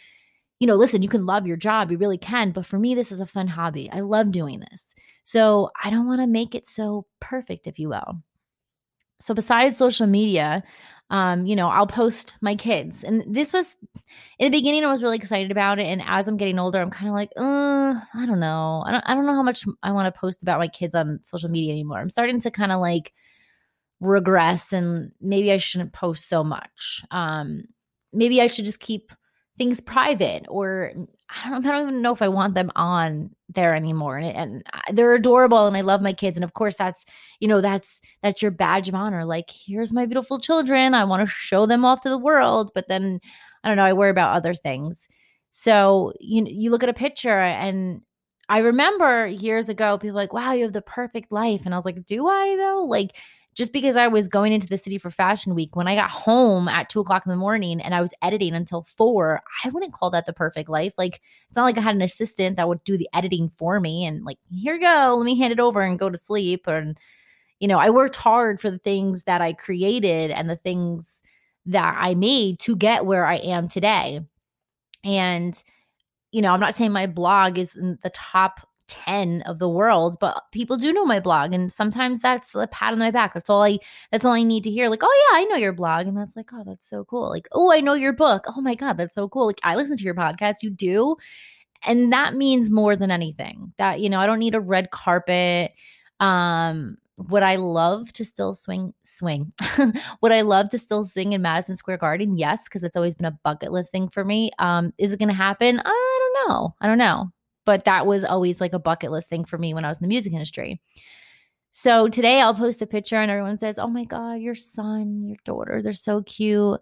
you 0.60 0.68
know, 0.68 0.76
listen, 0.76 1.02
you 1.02 1.10
can 1.10 1.26
love 1.26 1.48
your 1.48 1.58
job, 1.58 1.92
you 1.92 1.98
really 1.98 2.18
can. 2.18 2.52
But 2.52 2.66
for 2.66 2.78
me, 2.78 2.96
this 2.96 3.12
is 3.12 3.20
a 3.20 3.26
fun 3.26 3.48
hobby. 3.48 3.90
I 3.92 4.02
love 4.02 4.32
doing 4.32 4.60
this. 4.60 4.94
So 5.24 5.70
I 5.82 5.90
don't 5.90 6.08
want 6.08 6.22
to 6.22 6.28
make 6.28 6.56
it 6.56 6.68
so 6.68 7.06
perfect, 7.20 7.68
if 7.68 7.80
you 7.80 7.90
will. 7.90 8.22
So 9.20 9.34
besides 9.34 9.78
social 9.78 10.08
media, 10.08 10.64
um, 11.10 11.46
you 11.46 11.56
know, 11.56 11.70
I'll 11.70 11.88
post 11.88 12.36
my 12.42 12.56
kids. 12.56 13.04
And 13.04 13.24
this 13.28 13.52
was 13.52 13.76
in 14.38 14.52
the 14.52 14.58
beginning, 14.58 14.84
I 14.84 14.92
was 14.92 15.02
really 15.02 15.18
excited 15.18 15.52
about 15.52 15.80
it. 15.80 15.88
And 15.88 16.02
as 16.06 16.28
I'm 16.28 16.38
getting 16.38 16.60
older, 16.60 16.80
I'm 16.80 16.92
kind 16.92 17.10
of 17.10 17.16
like, 17.16 17.32
uh, 17.36 18.00
I 18.14 18.26
don't 18.26 18.40
know. 18.40 18.84
I 18.86 18.92
don't, 18.92 19.04
I 19.08 19.16
don't 19.16 19.26
know 19.26 19.34
how 19.34 19.44
much 19.44 19.66
I 19.82 19.92
want 19.92 20.14
to 20.14 20.20
post 20.20 20.44
about 20.44 20.60
my 20.60 20.68
kids 20.68 20.94
on 20.94 21.20
social 21.24 21.50
media 21.50 21.72
anymore. 21.72 22.00
I'm 22.00 22.10
starting 22.10 22.40
to 22.42 22.52
kind 22.52 22.72
of 22.72 22.80
like 22.80 23.14
regress 24.00 24.72
and 24.72 25.12
maybe 25.20 25.52
I 25.52 25.58
shouldn't 25.58 25.94
post 25.94 26.30
so 26.30 26.44
much. 26.44 27.04
Um, 27.12 27.64
maybe 28.14 28.42
I 28.42 28.48
should 28.48 28.66
just 28.66 28.80
keep 28.80 29.12
things 29.58 29.82
private 29.82 30.46
or 30.48 30.94
I 31.30 31.50
don't, 31.50 31.66
I 31.66 31.72
don't 31.72 31.90
even 31.90 32.02
know 32.02 32.14
if 32.14 32.22
I 32.22 32.28
want 32.28 32.56
them 32.56 32.72
on 32.76 33.30
there 33.50 33.76
anymore. 33.76 34.18
And, 34.18 34.64
and 34.88 34.98
they're 34.98 35.14
adorable 35.14 35.68
and 35.68 35.78
I 35.78 35.82
love 35.82 36.02
my 36.02 36.14
kids. 36.14 36.38
And 36.38 36.44
of 36.44 36.54
course 36.54 36.76
that's, 36.76 37.06
you 37.40 37.48
know, 37.48 37.62
that's, 37.62 38.02
that's 38.24 38.42
your 38.42 38.52
badge 38.52 38.90
of 38.90 38.96
honor. 38.96 39.26
Like, 39.26 39.50
here's 39.52 39.94
my 39.94 40.06
beautiful 40.06 40.40
children. 40.40 40.94
I 40.94 41.06
want 41.06 41.22
to 41.22 41.32
show 41.32 41.66
them 41.66 41.86
off 41.86 42.02
to 42.02 42.10
the 42.10 42.18
world. 42.18 42.72
But 42.74 42.88
then 42.88 43.20
I 43.64 43.68
don't 43.68 43.78
know, 43.78 43.84
I 43.84 43.94
worry 43.94 44.10
about 44.10 44.36
other 44.36 44.56
things. 44.56 45.08
So 45.52 46.14
you, 46.20 46.46
you 46.48 46.72
look 46.72 46.84
at 46.84 46.90
a 46.90 46.94
picture 46.94 47.40
and 47.40 48.02
I 48.50 48.60
remember 48.60 49.28
years 49.28 49.70
ago, 49.70 50.00
people 50.00 50.16
like, 50.16 50.34
wow, 50.34 50.54
you 50.54 50.64
have 50.64 50.74
the 50.74 50.82
perfect 50.82 51.32
life. 51.32 51.62
And 51.66 51.74
I 51.74 51.78
was 51.78 51.86
like, 51.86 52.06
do 52.06 52.28
I 52.28 52.56
though? 52.56 52.86
Like, 52.86 53.12
just 53.56 53.74
because 53.74 53.96
I 53.96 54.08
was 54.08 54.28
going 54.28 54.54
into 54.54 54.68
the 54.68 54.78
city 54.78 54.98
for 54.98 55.10
fashion 55.10 55.56
week, 55.56 55.76
when 55.76 55.88
I 55.88 55.96
got 55.96 56.10
home 56.10 56.68
at 56.68 56.90
two 56.90 57.00
o'clock 57.02 57.24
in 57.26 57.30
the 57.30 57.36
morning 57.36 57.82
and 57.82 57.94
I 57.94 58.00
was 58.00 58.14
editing 58.22 58.54
until 58.54 58.84
four, 58.84 59.42
I 59.66 59.70
wouldn't 59.70 59.94
call 59.94 60.12
that 60.12 60.26
the 60.26 60.34
perfect 60.34 60.70
life. 60.70 60.94
Like, 60.98 61.22
it's 61.48 61.58
not 61.58 61.64
like 61.64 61.78
I 61.78 61.82
had 61.82 61.96
an 61.96 62.02
assistant 62.02 62.56
that 62.56 62.68
would 62.68 62.84
do 62.84 62.98
the 62.98 63.10
editing 63.14 63.50
for 63.50 63.80
me 63.80 64.06
and, 64.06 64.24
like, 64.24 64.38
here 64.50 64.76
you 64.76 64.82
go, 64.82 65.16
let 65.18 65.26
me 65.26 65.38
hand 65.38 65.52
it 65.52 65.60
over 65.60 65.82
and 65.82 66.00
go 66.00 66.10
to 66.10 66.18
sleep. 66.18 66.68
And, 66.68 66.98
you 67.60 67.68
know, 67.68 67.80
I 67.80 67.90
worked 67.90 68.16
hard 68.16 68.62
for 68.62 68.72
the 68.72 68.78
things 68.78 69.24
that 69.24 69.42
I 69.42 69.54
created 69.54 70.32
and 70.32 70.50
the 70.50 70.56
things 70.56 71.22
that 71.66 71.98
I 72.00 72.14
made 72.14 72.60
to 72.60 72.76
get 72.76 73.06
where 73.06 73.26
I 73.26 73.36
am 73.36 73.68
today. 73.68 74.22
And, 75.04 75.62
you 76.32 76.42
know, 76.42 76.54
I'm 76.54 76.60
not 76.60 76.76
saying 76.76 76.92
my 76.92 77.08
blog 77.08 77.58
is 77.58 77.74
the 77.74 78.12
top 78.14 78.69
10 78.90 79.42
of 79.44 79.60
the 79.60 79.70
world 79.70 80.18
but 80.20 80.44
people 80.52 80.76
do 80.78 80.92
know 80.92 81.06
my 81.06 81.20
blog 81.20 81.54
and 81.54 81.72
sometimes 81.72 82.22
that's 82.22 82.52
the 82.52 82.68
pat 82.68 82.92
on 82.94 83.00
my 83.00 83.12
back 83.12 83.34
that's 83.34 83.50
all 83.50 83.64
i 83.64 83.78
that's 84.12 84.26
all 84.26 84.34
i 84.34 84.44
need 84.44 84.64
to 84.64 84.70
hear 84.72 84.90
like 84.90 85.04
oh 85.04 85.30
yeah 85.32 85.40
i 85.40 85.46
know 85.46 85.56
your 85.56 85.72
blog 85.74 86.08
and 86.08 86.18
that's 86.18 86.36
like 86.36 86.50
oh 86.54 86.64
that's 86.66 86.90
so 86.90 87.06
cool 87.06 87.30
like 87.30 87.48
oh 87.54 87.72
i 87.72 87.80
know 87.80 87.94
your 87.94 88.14
book 88.14 88.44
oh 88.48 88.62
my 88.62 88.76
god 88.76 88.98
that's 88.98 89.16
so 89.16 89.30
cool 89.30 89.48
like 89.48 89.60
i 89.64 89.76
listen 89.76 89.96
to 89.96 90.04
your 90.04 90.16
podcast 90.16 90.56
you 90.62 90.70
do 90.70 91.16
and 91.84 92.12
that 92.12 92.36
means 92.36 92.70
more 92.70 92.96
than 92.96 93.12
anything 93.12 93.74
that 93.78 94.00
you 94.00 94.10
know 94.10 94.20
i 94.20 94.26
don't 94.26 94.40
need 94.40 94.56
a 94.56 94.60
red 94.62 94.92
carpet 94.92 95.74
Um, 96.20 96.98
would 97.18 97.44
I 97.44 97.56
love 97.58 98.14
to 98.14 98.24
still 98.26 98.54
swing 98.54 98.94
swing? 99.04 99.52
would 100.22 100.32
I 100.32 100.42
love 100.42 100.70
to 100.70 100.80
still 100.80 101.04
sing 101.04 101.34
in 101.34 101.42
Madison 101.42 101.76
Square 101.76 101.98
Garden? 101.98 102.38
Yes, 102.38 102.66
because 102.66 102.84
it's 102.84 102.96
always 102.96 103.16
been 103.16 103.26
a 103.26 103.38
bucket 103.44 103.72
list 103.74 103.92
thing 103.92 104.08
for 104.10 104.24
me. 104.24 104.52
Um, 104.60 104.94
is 104.98 105.14
it 105.14 105.20
gonna 105.20 105.34
happen? 105.34 105.82
I 105.84 106.20
don't 106.22 106.50
know. 106.50 106.76
I 106.82 106.88
don't 106.88 106.98
know. 106.98 107.32
But 107.70 107.86
that 107.86 108.08
was 108.08 108.24
always 108.24 108.60
like 108.60 108.74
a 108.74 108.80
bucket 108.80 109.12
list 109.12 109.30
thing 109.30 109.46
for 109.46 109.60
me 109.60 109.76
when 109.76 109.86
I 109.86 109.90
was 109.90 110.00
in 110.00 110.02
the 110.02 110.08
music 110.08 110.34
industry. 110.34 110.82
So 111.70 112.08
today 112.08 112.42
I'll 112.42 112.56
post 112.56 112.82
a 112.82 112.88
picture 112.88 113.18
and 113.18 113.30
everyone 113.30 113.60
says, 113.60 113.78
Oh 113.78 113.86
my 113.86 114.06
God, 114.06 114.42
your 114.42 114.56
son, 114.56 115.24
your 115.24 115.38
daughter, 115.46 115.80
they're 115.84 115.94
so 115.94 116.24
cute. 116.24 116.80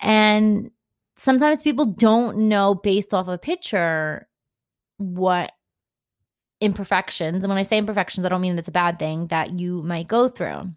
And 0.00 0.70
sometimes 1.16 1.62
people 1.62 1.86
don't 1.86 2.40
know 2.40 2.74
based 2.74 3.14
off 3.14 3.26
a 3.26 3.38
picture 3.38 4.28
what 4.98 5.52
imperfections, 6.60 7.42
and 7.42 7.48
when 7.48 7.56
I 7.56 7.62
say 7.62 7.78
imperfections, 7.78 8.26
I 8.26 8.28
don't 8.28 8.42
mean 8.42 8.58
it's 8.58 8.68
a 8.68 8.70
bad 8.70 8.98
thing 8.98 9.28
that 9.28 9.58
you 9.58 9.82
might 9.82 10.08
go 10.08 10.28
through. 10.28 10.74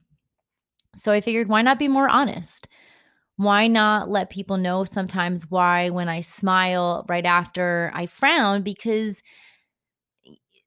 So 0.96 1.12
I 1.12 1.20
figured, 1.20 1.50
why 1.50 1.62
not 1.62 1.78
be 1.78 1.90
more 1.90 2.08
honest? 2.08 2.70
Why 3.42 3.66
not 3.66 4.08
let 4.08 4.30
people 4.30 4.58
know 4.58 4.86
sometimes 4.86 5.50
why 5.50 5.90
when 5.90 6.08
I 6.08 6.22
smile 6.22 7.06
right 7.10 7.26
after 7.26 7.92
I 7.96 8.06
frown? 8.06 8.62
Because 8.62 9.24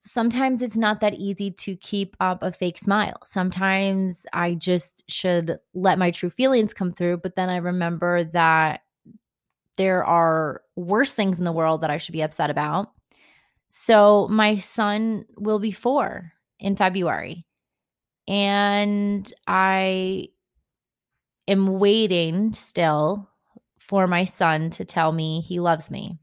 sometimes 0.00 0.60
it's 0.60 0.76
not 0.76 1.00
that 1.00 1.14
easy 1.14 1.52
to 1.52 1.76
keep 1.76 2.16
up 2.18 2.42
a 2.42 2.50
fake 2.50 2.78
smile. 2.78 3.14
Sometimes 3.24 4.26
I 4.32 4.54
just 4.54 5.08
should 5.08 5.58
let 5.74 6.00
my 6.00 6.10
true 6.10 6.30
feelings 6.30 6.74
come 6.74 6.90
through, 6.90 7.18
but 7.18 7.36
then 7.36 7.48
I 7.48 7.58
remember 7.58 8.24
that 8.24 8.80
there 9.76 10.04
are 10.04 10.62
worse 10.74 11.14
things 11.14 11.38
in 11.38 11.44
the 11.44 11.52
world 11.52 11.80
that 11.82 11.90
I 11.90 11.98
should 11.98 12.12
be 12.12 12.22
upset 12.22 12.50
about. 12.50 12.90
So 13.68 14.26
my 14.28 14.58
son 14.58 15.26
will 15.36 15.60
be 15.60 15.70
four 15.70 16.32
in 16.58 16.74
February. 16.74 17.46
And 18.26 19.32
I 19.46 20.28
am 21.48 21.78
waiting 21.78 22.52
still 22.52 23.28
for 23.78 24.06
my 24.06 24.24
son 24.24 24.70
to 24.70 24.84
tell 24.84 25.12
me 25.12 25.40
he 25.40 25.60
loves 25.60 25.90
me. 25.90 26.18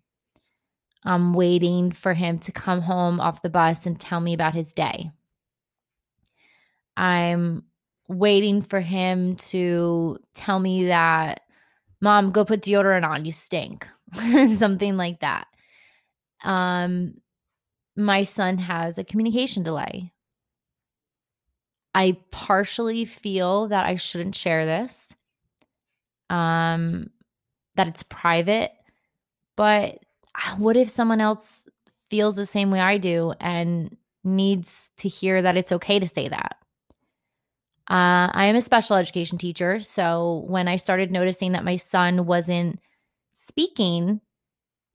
I'm 1.03 1.33
waiting 1.33 1.91
for 1.91 2.13
him 2.13 2.39
to 2.39 2.51
come 2.51 2.81
home 2.81 3.19
off 3.19 3.41
the 3.41 3.49
bus 3.49 3.85
and 3.85 3.99
tell 3.99 4.19
me 4.19 4.33
about 4.33 4.53
his 4.53 4.73
day. 4.73 5.09
I'm 6.97 7.63
waiting 8.07 8.61
for 8.61 8.81
him 8.81 9.35
to 9.37 10.17
tell 10.35 10.59
me 10.59 10.85
that, 10.85 11.41
Mom, 12.01 12.31
go 12.31 12.45
put 12.45 12.61
deodorant 12.61 13.07
on, 13.07 13.25
you 13.25 13.31
stink. 13.31 13.87
Something 14.57 14.97
like 14.97 15.19
that. 15.21 15.47
Um, 16.43 17.15
my 17.95 18.23
son 18.23 18.57
has 18.57 18.97
a 18.97 19.03
communication 19.03 19.63
delay. 19.63 20.11
I 21.93 22.17
partially 22.31 23.05
feel 23.05 23.67
that 23.67 23.85
I 23.85 23.95
shouldn't 23.95 24.35
share 24.35 24.65
this, 24.65 25.15
um, 26.29 27.09
that 27.75 27.87
it's 27.87 28.03
private. 28.03 28.71
But 29.57 29.99
what 30.57 30.77
if 30.77 30.89
someone 30.89 31.21
else 31.21 31.67
feels 32.09 32.35
the 32.35 32.45
same 32.45 32.71
way 32.71 32.79
I 32.79 32.97
do 32.97 33.33
and 33.39 33.95
needs 34.23 34.89
to 34.97 35.09
hear 35.09 35.41
that 35.41 35.57
it's 35.57 35.71
okay 35.71 35.99
to 35.99 36.07
say 36.07 36.29
that? 36.29 36.55
Uh, 37.89 38.31
I 38.31 38.45
am 38.45 38.55
a 38.55 38.61
special 38.61 38.95
education 38.95 39.37
teacher. 39.37 39.81
So 39.81 40.45
when 40.47 40.69
I 40.69 40.77
started 40.77 41.11
noticing 41.11 41.51
that 41.51 41.65
my 41.65 41.75
son 41.75 42.25
wasn't 42.25 42.79
speaking 43.33 44.21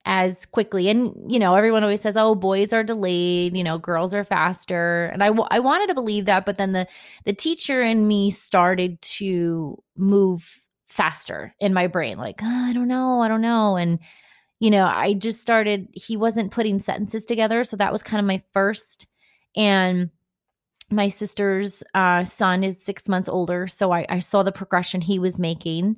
as 0.09 0.45
quickly. 0.45 0.87
And, 0.87 1.13
you 1.29 1.37
know, 1.37 1.53
everyone 1.53 1.83
always 1.83 1.99
says, 1.99 2.15
oh, 2.15 2.33
boys 2.33 2.71
are 2.71 2.81
delayed, 2.81 3.57
you 3.57 3.63
know, 3.63 3.77
girls 3.77 4.13
are 4.13 4.23
faster. 4.23 5.07
And 5.11 5.21
I, 5.21 5.27
w- 5.27 5.47
I 5.51 5.59
wanted 5.59 5.87
to 5.87 5.93
believe 5.93 6.25
that, 6.25 6.45
but 6.45 6.57
then 6.57 6.71
the, 6.71 6.87
the 7.25 7.33
teacher 7.33 7.81
in 7.81 8.07
me 8.07 8.31
started 8.31 9.01
to 9.01 9.77
move 9.97 10.61
faster 10.87 11.53
in 11.59 11.73
my 11.73 11.87
brain. 11.87 12.17
Like, 12.17 12.39
oh, 12.41 12.65
I 12.69 12.71
don't 12.71 12.87
know, 12.87 13.19
I 13.19 13.27
don't 13.27 13.41
know. 13.41 13.75
And, 13.75 13.99
you 14.61 14.71
know, 14.71 14.85
I 14.85 15.13
just 15.13 15.41
started, 15.41 15.89
he 15.91 16.15
wasn't 16.15 16.53
putting 16.53 16.79
sentences 16.79 17.25
together. 17.25 17.65
So 17.65 17.75
that 17.75 17.91
was 17.91 18.01
kind 18.01 18.21
of 18.21 18.25
my 18.25 18.41
first. 18.53 19.07
And, 19.57 20.09
my 20.89 21.09
sister's 21.09 21.83
uh, 21.93 22.23
son 22.23 22.63
is 22.63 22.81
six 22.81 23.09
months 23.09 23.27
older. 23.27 23.67
So 23.67 23.91
I, 23.91 24.05
I 24.07 24.19
saw 24.19 24.41
the 24.41 24.53
progression 24.53 25.01
he 25.01 25.19
was 25.19 25.37
making 25.37 25.97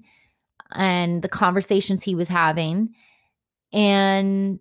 and 0.72 1.22
the 1.22 1.30
conversations 1.30 2.02
he 2.02 2.16
was 2.16 2.28
having 2.28 2.96
and 3.72 4.60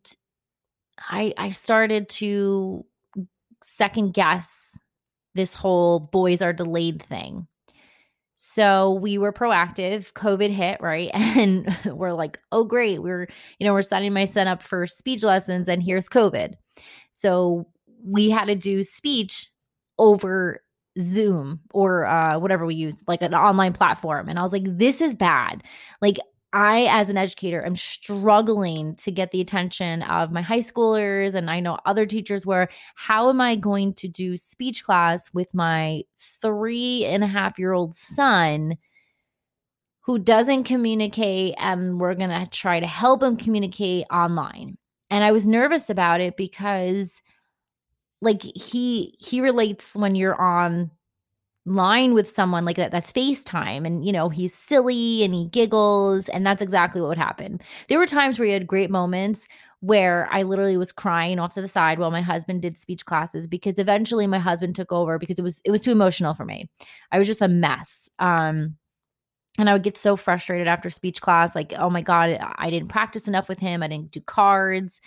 i 1.10 1.32
i 1.36 1.50
started 1.50 2.08
to 2.08 2.84
second 3.62 4.14
guess 4.14 4.78
this 5.34 5.54
whole 5.54 6.00
boys 6.00 6.42
are 6.42 6.52
delayed 6.52 7.02
thing. 7.02 7.46
So 8.36 8.94
we 8.94 9.18
were 9.18 9.32
proactive 9.32 10.12
covid 10.12 10.50
hit 10.50 10.80
right? 10.80 11.10
And 11.14 11.76
we're 11.86 12.12
like 12.12 12.38
oh 12.52 12.64
great 12.64 13.02
we're 13.02 13.28
you 13.58 13.66
know 13.66 13.72
we're 13.72 13.82
setting 13.82 14.12
my 14.12 14.24
son 14.24 14.48
up 14.48 14.62
for 14.62 14.86
speech 14.86 15.24
lessons 15.24 15.68
and 15.68 15.82
here's 15.82 16.08
covid. 16.08 16.54
So 17.12 17.66
we 18.04 18.30
had 18.30 18.46
to 18.46 18.54
do 18.54 18.82
speech 18.82 19.48
over 19.98 20.62
zoom 21.00 21.60
or 21.72 22.06
uh, 22.06 22.38
whatever 22.38 22.66
we 22.66 22.74
use 22.74 22.96
like 23.06 23.22
an 23.22 23.34
online 23.34 23.72
platform. 23.72 24.28
And 24.28 24.38
i 24.38 24.42
was 24.42 24.52
like 24.52 24.64
this 24.66 25.00
is 25.00 25.14
bad. 25.14 25.62
Like 26.00 26.18
I, 26.52 26.86
as 26.90 27.10
an 27.10 27.18
educator, 27.18 27.64
am 27.64 27.76
struggling 27.76 28.96
to 28.96 29.10
get 29.10 29.32
the 29.32 29.40
attention 29.40 30.02
of 30.02 30.32
my 30.32 30.40
high 30.40 30.60
schoolers, 30.60 31.34
and 31.34 31.50
I 31.50 31.60
know 31.60 31.78
other 31.84 32.06
teachers 32.06 32.46
were. 32.46 32.68
How 32.94 33.28
am 33.28 33.40
I 33.40 33.56
going 33.56 33.92
to 33.94 34.08
do 34.08 34.36
speech 34.36 34.82
class 34.84 35.32
with 35.34 35.52
my 35.52 36.04
three 36.40 37.04
and 37.04 37.22
a 37.22 37.26
half 37.26 37.58
year 37.58 37.72
old 37.72 37.94
son 37.94 38.78
who 40.00 40.18
doesn't 40.18 40.64
communicate, 40.64 41.54
and 41.58 42.00
we're 42.00 42.14
going 42.14 42.30
to 42.30 42.48
try 42.50 42.80
to 42.80 42.86
help 42.86 43.22
him 43.22 43.36
communicate 43.36 44.04
online? 44.10 44.78
And 45.10 45.24
I 45.24 45.32
was 45.32 45.46
nervous 45.46 45.90
about 45.90 46.22
it 46.22 46.36
because 46.36 47.22
like 48.20 48.42
he 48.42 49.14
he 49.18 49.40
relates 49.40 49.94
when 49.94 50.14
you're 50.14 50.40
on 50.40 50.90
line 51.68 52.14
with 52.14 52.30
someone 52.30 52.64
like 52.64 52.76
that 52.76 52.90
that's 52.90 53.12
FaceTime 53.12 53.86
and 53.86 54.04
you 54.04 54.12
know 54.12 54.28
he's 54.28 54.54
silly 54.54 55.22
and 55.22 55.34
he 55.34 55.46
giggles 55.46 56.28
and 56.28 56.44
that's 56.44 56.62
exactly 56.62 57.00
what 57.00 57.08
would 57.08 57.18
happen. 57.18 57.60
There 57.88 57.98
were 57.98 58.06
times 58.06 58.38
where 58.38 58.46
he 58.46 58.52
had 58.52 58.66
great 58.66 58.90
moments 58.90 59.46
where 59.80 60.28
I 60.32 60.42
literally 60.42 60.76
was 60.76 60.90
crying 60.90 61.38
off 61.38 61.54
to 61.54 61.60
the 61.62 61.68
side 61.68 61.98
while 61.98 62.10
my 62.10 62.20
husband 62.20 62.62
did 62.62 62.78
speech 62.78 63.04
classes 63.04 63.46
because 63.46 63.78
eventually 63.78 64.26
my 64.26 64.38
husband 64.38 64.74
took 64.74 64.92
over 64.92 65.18
because 65.18 65.38
it 65.38 65.42
was 65.42 65.60
it 65.64 65.70
was 65.70 65.80
too 65.80 65.92
emotional 65.92 66.34
for 66.34 66.44
me. 66.44 66.68
I 67.12 67.18
was 67.18 67.28
just 67.28 67.42
a 67.42 67.48
mess. 67.48 68.08
Um 68.18 68.76
and 69.58 69.68
I 69.68 69.72
would 69.72 69.82
get 69.82 69.96
so 69.96 70.16
frustrated 70.16 70.68
after 70.68 70.90
speech 70.90 71.20
class 71.20 71.54
like 71.54 71.74
oh 71.78 71.90
my 71.90 72.02
god, 72.02 72.38
I 72.56 72.70
didn't 72.70 72.88
practice 72.88 73.28
enough 73.28 73.48
with 73.48 73.58
him. 73.58 73.82
I 73.82 73.88
didn't 73.88 74.12
do 74.12 74.20
cards 74.20 75.00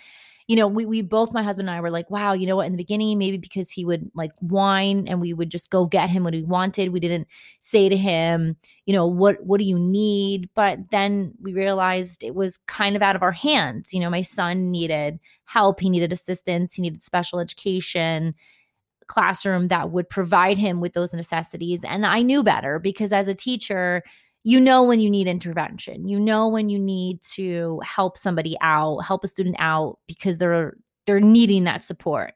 you 0.46 0.56
know, 0.56 0.66
we 0.66 0.84
we 0.84 1.02
both 1.02 1.32
my 1.32 1.42
husband 1.42 1.68
and 1.68 1.76
I 1.76 1.80
were 1.80 1.90
like, 1.90 2.10
wow, 2.10 2.32
you 2.32 2.46
know 2.46 2.56
what? 2.56 2.66
In 2.66 2.72
the 2.72 2.78
beginning, 2.78 3.18
maybe 3.18 3.38
because 3.38 3.70
he 3.70 3.84
would 3.84 4.10
like 4.14 4.32
whine 4.40 5.06
and 5.08 5.20
we 5.20 5.32
would 5.32 5.50
just 5.50 5.70
go 5.70 5.86
get 5.86 6.10
him 6.10 6.24
what 6.24 6.34
he 6.34 6.42
wanted. 6.42 6.92
We 6.92 7.00
didn't 7.00 7.28
say 7.60 7.88
to 7.88 7.96
him, 7.96 8.56
you 8.86 8.92
know, 8.92 9.06
what 9.06 9.44
what 9.44 9.58
do 9.58 9.64
you 9.64 9.78
need? 9.78 10.48
But 10.54 10.90
then 10.90 11.34
we 11.40 11.52
realized 11.52 12.22
it 12.22 12.34
was 12.34 12.58
kind 12.66 12.96
of 12.96 13.02
out 13.02 13.16
of 13.16 13.22
our 13.22 13.32
hands. 13.32 13.92
You 13.92 14.00
know, 14.00 14.10
my 14.10 14.22
son 14.22 14.70
needed 14.70 15.18
help, 15.44 15.80
he 15.80 15.90
needed 15.90 16.12
assistance, 16.12 16.74
he 16.74 16.82
needed 16.82 17.02
special 17.02 17.38
education 17.38 18.34
classroom 19.06 19.68
that 19.68 19.90
would 19.90 20.08
provide 20.08 20.56
him 20.56 20.80
with 20.80 20.94
those 20.94 21.12
necessities. 21.12 21.84
And 21.84 22.06
I 22.06 22.22
knew 22.22 22.42
better 22.42 22.78
because 22.78 23.12
as 23.12 23.28
a 23.28 23.34
teacher, 23.34 24.02
you 24.44 24.60
know 24.60 24.82
when 24.82 25.00
you 25.00 25.08
need 25.08 25.26
intervention. 25.26 26.08
You 26.08 26.18
know 26.18 26.48
when 26.48 26.68
you 26.68 26.78
need 26.78 27.22
to 27.34 27.80
help 27.84 28.18
somebody 28.18 28.56
out 28.60 28.98
help 29.00 29.24
a 29.24 29.28
student 29.28 29.56
out 29.58 29.98
because 30.06 30.38
they're 30.38 30.76
they're 31.06 31.20
needing 31.20 31.64
that 31.64 31.84
support. 31.84 32.34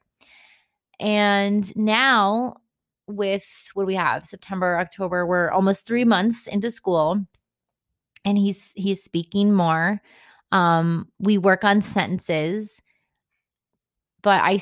And 1.00 1.74
now 1.76 2.56
with 3.08 3.46
what 3.74 3.86
we 3.86 3.94
have? 3.94 4.24
September 4.24 4.78
october 4.78 5.26
we're 5.26 5.50
almost 5.50 5.86
three 5.86 6.04
months 6.04 6.46
into 6.46 6.70
school 6.70 7.24
and 8.24 8.38
he's 8.38 8.72
he's 8.76 9.02
speaking 9.02 9.52
more. 9.52 10.00
Um 10.52 11.08
we 11.18 11.38
work 11.38 11.64
on 11.64 11.82
sentences 11.82 12.80
but 14.22 14.40
i 14.42 14.58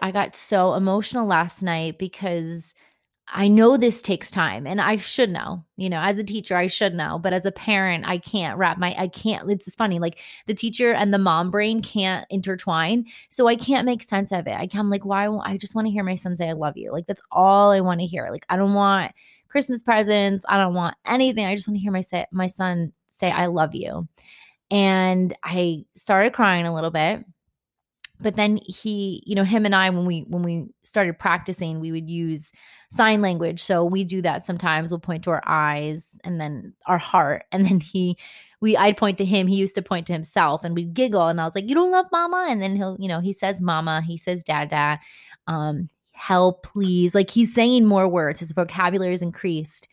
i 0.00 0.12
got 0.12 0.36
so 0.36 0.74
emotional 0.74 1.26
last 1.26 1.62
night 1.62 1.98
because 1.98 2.72
I 3.30 3.46
know 3.46 3.76
this 3.76 4.00
takes 4.00 4.30
time 4.30 4.66
and 4.66 4.80
I 4.80 4.96
should 4.96 5.28
know, 5.30 5.62
you 5.76 5.90
know, 5.90 6.00
as 6.00 6.18
a 6.18 6.24
teacher, 6.24 6.56
I 6.56 6.66
should 6.66 6.94
know, 6.94 7.18
but 7.18 7.34
as 7.34 7.44
a 7.44 7.52
parent, 7.52 8.06
I 8.06 8.16
can't 8.18 8.58
wrap 8.58 8.78
my, 8.78 8.94
I 8.98 9.08
can't, 9.08 9.50
it's 9.50 9.74
funny. 9.74 9.98
Like 9.98 10.20
the 10.46 10.54
teacher 10.54 10.92
and 10.92 11.12
the 11.12 11.18
mom 11.18 11.50
brain 11.50 11.82
can't 11.82 12.26
intertwine. 12.30 13.04
So 13.28 13.46
I 13.46 13.56
can't 13.56 13.84
make 13.84 14.02
sense 14.02 14.32
of 14.32 14.46
it. 14.46 14.54
I 14.54 14.66
can, 14.66 14.80
I'm 14.80 14.90
like, 14.90 15.04
why? 15.04 15.28
I 15.28 15.58
just 15.58 15.74
want 15.74 15.86
to 15.86 15.92
hear 15.92 16.04
my 16.04 16.14
son 16.14 16.36
say, 16.36 16.48
I 16.48 16.54
love 16.54 16.78
you. 16.78 16.90
Like 16.90 17.06
that's 17.06 17.20
all 17.30 17.70
I 17.70 17.80
want 17.80 18.00
to 18.00 18.06
hear. 18.06 18.28
Like 18.30 18.46
I 18.48 18.56
don't 18.56 18.74
want 18.74 19.12
Christmas 19.48 19.82
presents. 19.82 20.44
I 20.48 20.56
don't 20.56 20.74
want 20.74 20.96
anything. 21.04 21.44
I 21.44 21.54
just 21.54 21.68
want 21.68 21.76
to 21.76 21.82
hear 21.82 21.92
my, 21.92 22.00
say, 22.00 22.24
my 22.32 22.46
son 22.46 22.92
say, 23.10 23.30
I 23.30 23.46
love 23.46 23.74
you. 23.74 24.08
And 24.70 25.36
I 25.44 25.84
started 25.96 26.32
crying 26.32 26.66
a 26.66 26.74
little 26.74 26.90
bit 26.90 27.24
but 28.20 28.34
then 28.34 28.58
he 28.64 29.22
you 29.26 29.34
know 29.34 29.44
him 29.44 29.64
and 29.64 29.74
i 29.74 29.88
when 29.90 30.06
we 30.06 30.20
when 30.28 30.42
we 30.42 30.66
started 30.82 31.18
practicing 31.18 31.80
we 31.80 31.92
would 31.92 32.08
use 32.08 32.52
sign 32.90 33.20
language. 33.20 33.62
So 33.62 33.84
we 33.84 34.04
do 34.04 34.22
that 34.22 34.44
sometimes. 34.44 34.90
We'll 34.90 35.00
point 35.00 35.24
to 35.24 35.30
our 35.30 35.42
eyes 35.46 36.16
and 36.24 36.40
then 36.40 36.74
our 36.86 36.98
heart. 36.98 37.44
And 37.52 37.66
then 37.66 37.80
he 37.80 38.16
we 38.60 38.76
I'd 38.76 38.96
point 38.96 39.18
to 39.18 39.24
him. 39.24 39.46
He 39.46 39.56
used 39.56 39.74
to 39.76 39.82
point 39.82 40.06
to 40.06 40.12
himself 40.12 40.64
and 40.64 40.74
we'd 40.74 40.94
giggle. 40.94 41.28
And 41.28 41.40
I 41.40 41.44
was 41.44 41.54
like 41.54 41.68
you 41.68 41.74
don't 41.74 41.90
love 41.92 42.06
mama? 42.12 42.46
And 42.48 42.62
then 42.62 42.76
he'll 42.76 42.96
you 42.98 43.08
know 43.08 43.20
he 43.20 43.32
says 43.32 43.60
mama 43.60 44.02
he 44.02 44.16
says 44.16 44.42
dada 44.42 44.98
um 45.46 45.88
help 46.12 46.64
please. 46.64 47.14
Like 47.14 47.30
he's 47.30 47.54
saying 47.54 47.84
more 47.84 48.08
words. 48.08 48.40
His 48.40 48.52
vocabulary 48.52 49.12
is 49.12 49.22
increased. 49.22 49.88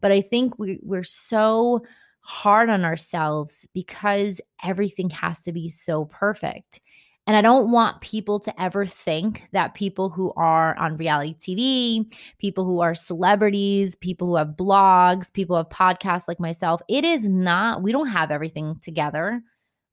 But 0.00 0.12
I 0.12 0.20
think 0.20 0.58
we 0.58 0.78
we're 0.82 1.04
so 1.04 1.84
hard 2.20 2.68
on 2.68 2.84
ourselves 2.84 3.66
because 3.72 4.40
everything 4.62 5.10
has 5.10 5.40
to 5.40 5.52
be 5.52 5.68
so 5.68 6.04
perfect 6.04 6.80
and 7.28 7.36
I 7.36 7.42
don't 7.42 7.70
want 7.70 8.00
people 8.00 8.40
to 8.40 8.60
ever 8.60 8.86
think 8.86 9.44
that 9.52 9.74
people 9.74 10.08
who 10.08 10.32
are 10.34 10.74
on 10.78 10.96
reality 10.96 11.34
TV, 11.34 12.10
people 12.38 12.64
who 12.64 12.80
are 12.80 12.94
celebrities, 12.94 13.94
people 13.96 14.28
who 14.28 14.36
have 14.36 14.56
blogs, 14.56 15.30
people 15.30 15.54
who 15.54 15.58
have 15.58 15.68
podcasts 15.68 16.26
like 16.26 16.40
myself, 16.40 16.80
it 16.88 17.04
is 17.04 17.28
not, 17.28 17.82
we 17.82 17.92
don't 17.92 18.08
have 18.08 18.30
everything 18.30 18.78
together. 18.80 19.42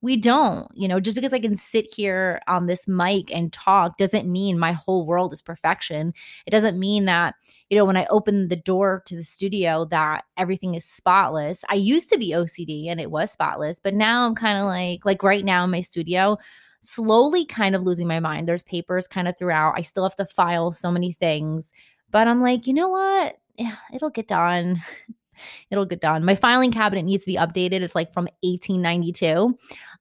We 0.01 0.15
don't, 0.15 0.69
you 0.75 0.87
know, 0.87 1.01
just 1.01 1.15
because 1.15 1.33
I 1.33 1.39
can 1.39 1.57
sit 1.57 1.93
here 1.93 2.39
on 2.47 2.67
this 2.67 2.87
mic 2.87 3.35
and 3.35 3.51
talk 3.51 3.97
doesn't 3.97 4.31
mean 4.31 4.57
my 4.57 4.71
whole 4.71 5.05
world 5.05 5.33
is 5.33 5.41
perfection. 5.41 6.13
It 6.45 6.51
doesn't 6.51 6.79
mean 6.79 7.03
that, 7.03 7.35
you 7.69 7.77
know, 7.77 7.83
when 7.83 7.97
I 7.97 8.05
open 8.09 8.47
the 8.47 8.55
door 8.55 9.03
to 9.07 9.15
the 9.15 9.23
studio 9.23 9.83
that 9.85 10.23
everything 10.37 10.75
is 10.75 10.85
spotless. 10.85 11.65
I 11.69 11.75
used 11.75 12.07
to 12.11 12.17
be 12.17 12.31
OCD 12.31 12.87
and 12.87 13.01
it 13.01 13.11
was 13.11 13.29
spotless, 13.29 13.81
but 13.81 13.93
now 13.93 14.25
I'm 14.25 14.35
kind 14.35 14.57
of 14.57 14.67
like 14.67 15.03
like 15.03 15.21
right 15.21 15.43
now 15.43 15.65
in 15.65 15.71
my 15.71 15.81
studio, 15.81 16.37
slowly 16.85 17.45
kind 17.45 17.75
of 17.75 17.83
losing 17.83 18.07
my 18.07 18.19
mind. 18.19 18.47
There's 18.47 18.63
papers 18.63 19.07
kind 19.07 19.27
of 19.27 19.37
throughout. 19.37 19.73
I 19.77 19.81
still 19.81 20.03
have 20.03 20.15
to 20.15 20.25
file 20.25 20.71
so 20.71 20.91
many 20.91 21.11
things, 21.11 21.73
but 22.11 22.27
I'm 22.27 22.41
like, 22.41 22.67
you 22.67 22.73
know 22.73 22.89
what? 22.89 23.37
Yeah, 23.57 23.75
it'll 23.93 24.09
get 24.09 24.27
done. 24.27 24.81
it'll 25.71 25.85
get 25.85 26.01
done. 26.01 26.25
My 26.25 26.35
filing 26.35 26.71
cabinet 26.71 27.03
needs 27.03 27.23
to 27.25 27.31
be 27.31 27.37
updated. 27.37 27.81
It's 27.81 27.95
like 27.95 28.13
from 28.13 28.27
1892. 28.41 29.57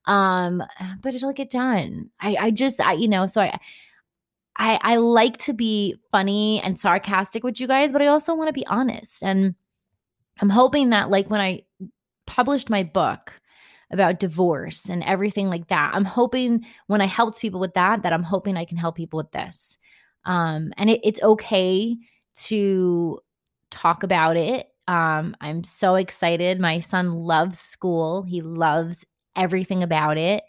Um, 0.07 0.63
but 1.03 1.15
it'll 1.15 1.33
get 1.33 1.51
done. 1.51 2.11
I 2.21 2.37
I 2.37 2.51
just 2.51 2.81
I 2.81 2.93
you 2.93 3.09
know, 3.09 3.27
so 3.27 3.41
I 3.41 3.59
I 4.57 4.79
I 4.83 4.97
like 4.97 5.39
to 5.39 5.53
be 5.53 5.97
funny 6.11 6.61
and 6.63 6.79
sarcastic 6.79 7.43
with 7.43 7.59
you 7.61 7.67
guys, 7.67 7.93
but 7.93 8.03
I 8.03 8.07
also 8.07 8.35
want 8.35 8.49
to 8.49 8.53
be 8.53 8.67
honest. 8.67 9.23
And 9.23 9.55
I'm 10.41 10.51
hoping 10.51 10.91
that 10.91 11.11
like 11.11 11.31
when 11.31 11.41
I 11.41 11.63
published 12.27 12.71
my 12.71 12.83
book, 12.83 13.33
about 13.91 14.19
divorce 14.19 14.89
and 14.89 15.03
everything 15.05 15.49
like 15.49 15.69
that. 15.69 15.93
I'm 15.95 16.05
hoping 16.05 16.65
when 16.87 17.01
I 17.01 17.07
helped 17.07 17.41
people 17.41 17.61
with 17.61 17.75
that, 17.75 18.03
that 18.03 18.13
I'm 18.13 18.23
hoping 18.23 18.57
I 18.57 18.65
can 18.65 18.77
help 18.77 18.97
people 18.97 19.19
with 19.19 19.31
this. 19.33 19.79
Um, 20.25 20.73
and 20.77 20.91
it, 20.91 21.01
it's 21.05 21.23
okay 21.23 21.97
to 22.37 23.21
talk 23.71 24.03
about 24.03 24.37
it. 24.37 24.67
Um, 24.89 25.37
I'm 25.41 25.65
so 25.65 25.95
excited. 25.95 26.61
My 26.61 26.79
son 26.79 27.13
loves 27.13 27.59
school, 27.59 28.23
he 28.23 28.41
loves 28.43 29.05
everything 29.37 29.83
about 29.83 30.19
it. 30.19 30.45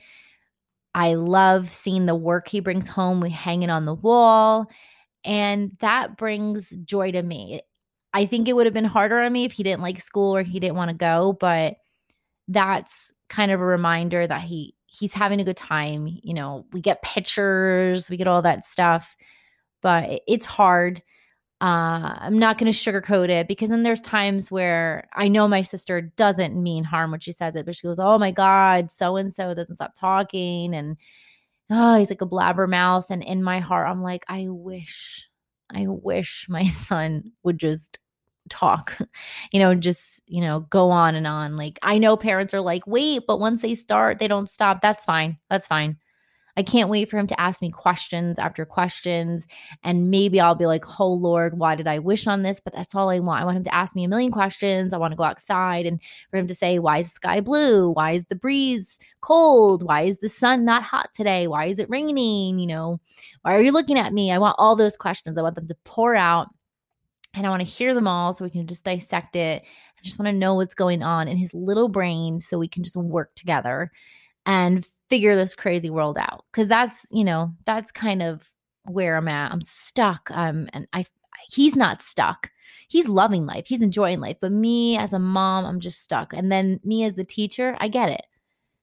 I 0.93 1.15
love 1.15 1.69
seeing 1.71 2.05
the 2.05 2.15
work 2.15 2.47
he 2.47 2.61
brings 2.61 2.87
home. 2.87 3.19
We 3.19 3.29
hang 3.29 3.63
it 3.63 3.69
on 3.69 3.85
the 3.85 3.93
wall, 3.93 4.67
and 5.25 5.75
that 5.81 6.17
brings 6.17 6.69
joy 6.85 7.11
to 7.11 7.21
me. 7.21 7.61
I 8.13 8.25
think 8.25 8.47
it 8.47 8.53
would 8.53 8.65
have 8.65 8.73
been 8.73 8.85
harder 8.85 9.19
on 9.19 9.33
me 9.33 9.43
if 9.43 9.51
he 9.51 9.63
didn't 9.63 9.81
like 9.81 9.99
school 9.99 10.35
or 10.35 10.43
he 10.43 10.59
didn't 10.59 10.77
want 10.77 10.89
to 10.89 10.95
go, 10.95 11.35
but 11.37 11.75
that's 12.47 13.11
kind 13.29 13.51
of 13.51 13.59
a 13.61 13.65
reminder 13.65 14.27
that 14.27 14.41
he 14.41 14.75
he's 14.85 15.13
having 15.13 15.39
a 15.39 15.43
good 15.43 15.57
time. 15.57 16.19
You 16.23 16.33
know, 16.33 16.65
we 16.71 16.81
get 16.81 17.01
pictures, 17.01 18.09
we 18.09 18.17
get 18.17 18.27
all 18.27 18.41
that 18.41 18.65
stuff, 18.65 19.15
but 19.81 20.21
it's 20.27 20.45
hard. 20.45 21.01
Uh, 21.61 22.15
I'm 22.19 22.37
not 22.37 22.57
going 22.57 22.71
to 22.71 22.77
sugarcoat 22.77 23.29
it 23.29 23.47
because 23.47 23.69
then 23.69 23.83
there's 23.83 24.01
times 24.01 24.51
where 24.51 25.07
I 25.13 25.27
know 25.29 25.47
my 25.47 25.61
sister 25.61 26.01
doesn't 26.01 26.61
mean 26.61 26.83
harm 26.83 27.11
when 27.11 27.21
she 27.21 27.31
says 27.31 27.55
it, 27.55 27.65
but 27.65 27.75
she 27.75 27.87
goes, 27.87 27.99
"Oh 27.99 28.17
my 28.17 28.31
God, 28.31 28.91
so 28.91 29.15
and 29.15 29.33
so 29.33 29.53
doesn't 29.53 29.75
stop 29.75 29.95
talking," 29.95 30.75
and 30.75 30.97
oh, 31.69 31.97
he's 31.97 32.09
like 32.09 32.21
a 32.21 32.27
blabbermouth. 32.27 33.05
And 33.09 33.23
in 33.23 33.43
my 33.43 33.59
heart, 33.59 33.87
I'm 33.89 34.03
like, 34.03 34.25
I 34.27 34.47
wish, 34.49 35.25
I 35.73 35.85
wish 35.87 36.45
my 36.49 36.63
son 36.67 37.31
would 37.43 37.57
just 37.59 37.99
talk, 38.49 38.97
you 39.51 39.59
know, 39.59 39.75
just, 39.75 40.21
you 40.27 40.41
know, 40.41 40.61
go 40.61 40.89
on 40.89 41.15
and 41.15 41.27
on. 41.27 41.57
Like, 41.57 41.79
I 41.81 41.97
know 41.97 42.17
parents 42.17 42.53
are 42.53 42.61
like, 42.61 42.85
wait, 42.87 43.23
but 43.27 43.39
once 43.39 43.61
they 43.61 43.75
start, 43.75 44.19
they 44.19 44.27
don't 44.27 44.49
stop. 44.49 44.81
That's 44.81 45.05
fine. 45.05 45.37
That's 45.49 45.67
fine. 45.67 45.97
I 46.57 46.63
can't 46.63 46.89
wait 46.89 47.09
for 47.09 47.17
him 47.17 47.27
to 47.27 47.39
ask 47.39 47.61
me 47.61 47.69
questions 47.69 48.39
after 48.39 48.65
questions. 48.65 49.45
And 49.83 50.09
maybe 50.09 50.39
I'll 50.39 50.55
be 50.55 50.67
like, 50.67 50.85
oh 50.99 51.11
Lord, 51.11 51.59
why 51.59 51.75
did 51.75 51.87
I 51.87 51.99
wish 51.99 52.27
on 52.27 52.43
this? 52.43 52.61
But 52.61 52.73
that's 52.73 52.95
all 52.95 53.09
I 53.09 53.19
want. 53.19 53.41
I 53.41 53.45
want 53.45 53.57
him 53.57 53.63
to 53.65 53.75
ask 53.75 53.95
me 53.95 54.05
a 54.05 54.07
million 54.07 54.31
questions. 54.31 54.93
I 54.93 54.97
want 54.97 55.11
to 55.11 55.17
go 55.17 55.23
outside 55.23 55.85
and 55.85 55.99
for 56.31 56.37
him 56.37 56.47
to 56.47 56.55
say, 56.55 56.79
why 56.79 56.99
is 56.99 57.07
the 57.07 57.15
sky 57.15 57.41
blue? 57.41 57.91
Why 57.91 58.13
is 58.13 58.23
the 58.25 58.35
breeze 58.35 58.99
cold? 59.19 59.83
Why 59.83 60.03
is 60.03 60.19
the 60.19 60.29
sun 60.29 60.63
not 60.63 60.83
hot 60.83 61.09
today? 61.13 61.47
Why 61.47 61.65
is 61.65 61.79
it 61.79 61.89
raining? 61.89 62.59
You 62.59 62.67
know, 62.67 62.99
why 63.41 63.55
are 63.55 63.61
you 63.61 63.73
looking 63.73 63.99
at 63.99 64.13
me? 64.13 64.31
I 64.31 64.37
want 64.37 64.55
all 64.57 64.77
those 64.77 64.95
questions. 64.95 65.37
I 65.37 65.41
want 65.41 65.55
them 65.55 65.67
to 65.67 65.75
pour 65.83 66.15
out 66.15 66.47
and 67.35 67.45
I 67.45 67.49
want 67.49 67.61
to 67.61 67.67
hear 67.67 67.93
them 67.93 68.07
all 68.07 68.33
so 68.33 68.45
we 68.45 68.51
can 68.51 68.67
just 68.67 68.83
dissect 68.83 69.35
it. 69.35 69.63
I 69.63 70.03
just 70.03 70.19
want 70.19 70.27
to 70.27 70.33
know 70.33 70.55
what's 70.55 70.75
going 70.75 71.03
on 71.03 71.27
in 71.27 71.37
his 71.37 71.53
little 71.53 71.89
brain 71.89 72.39
so 72.39 72.57
we 72.57 72.67
can 72.67 72.83
just 72.83 72.95
work 72.95 73.33
together 73.35 73.91
and 74.45 74.85
figure 75.09 75.35
this 75.35 75.55
crazy 75.55 75.89
world 75.89 76.17
out. 76.17 76.45
Cause 76.51 76.67
that's, 76.67 77.05
you 77.11 77.23
know, 77.23 77.53
that's 77.65 77.91
kind 77.91 78.21
of 78.21 78.49
where 78.85 79.17
I'm 79.17 79.27
at. 79.27 79.51
I'm 79.51 79.61
stuck. 79.61 80.29
Um, 80.31 80.69
and 80.73 80.87
I, 80.93 81.05
he's 81.49 81.75
not 81.75 82.01
stuck. 82.01 82.49
He's 82.87 83.07
loving 83.07 83.45
life. 83.45 83.65
He's 83.67 83.81
enjoying 83.81 84.19
life. 84.19 84.37
But 84.39 84.51
me 84.51 84.97
as 84.97 85.13
a 85.13 85.19
mom, 85.19 85.65
I'm 85.65 85.79
just 85.79 86.03
stuck. 86.03 86.33
And 86.33 86.51
then 86.51 86.79
me 86.83 87.03
as 87.03 87.15
the 87.15 87.23
teacher, 87.23 87.75
I 87.79 87.87
get 87.87 88.09
it. 88.09 88.25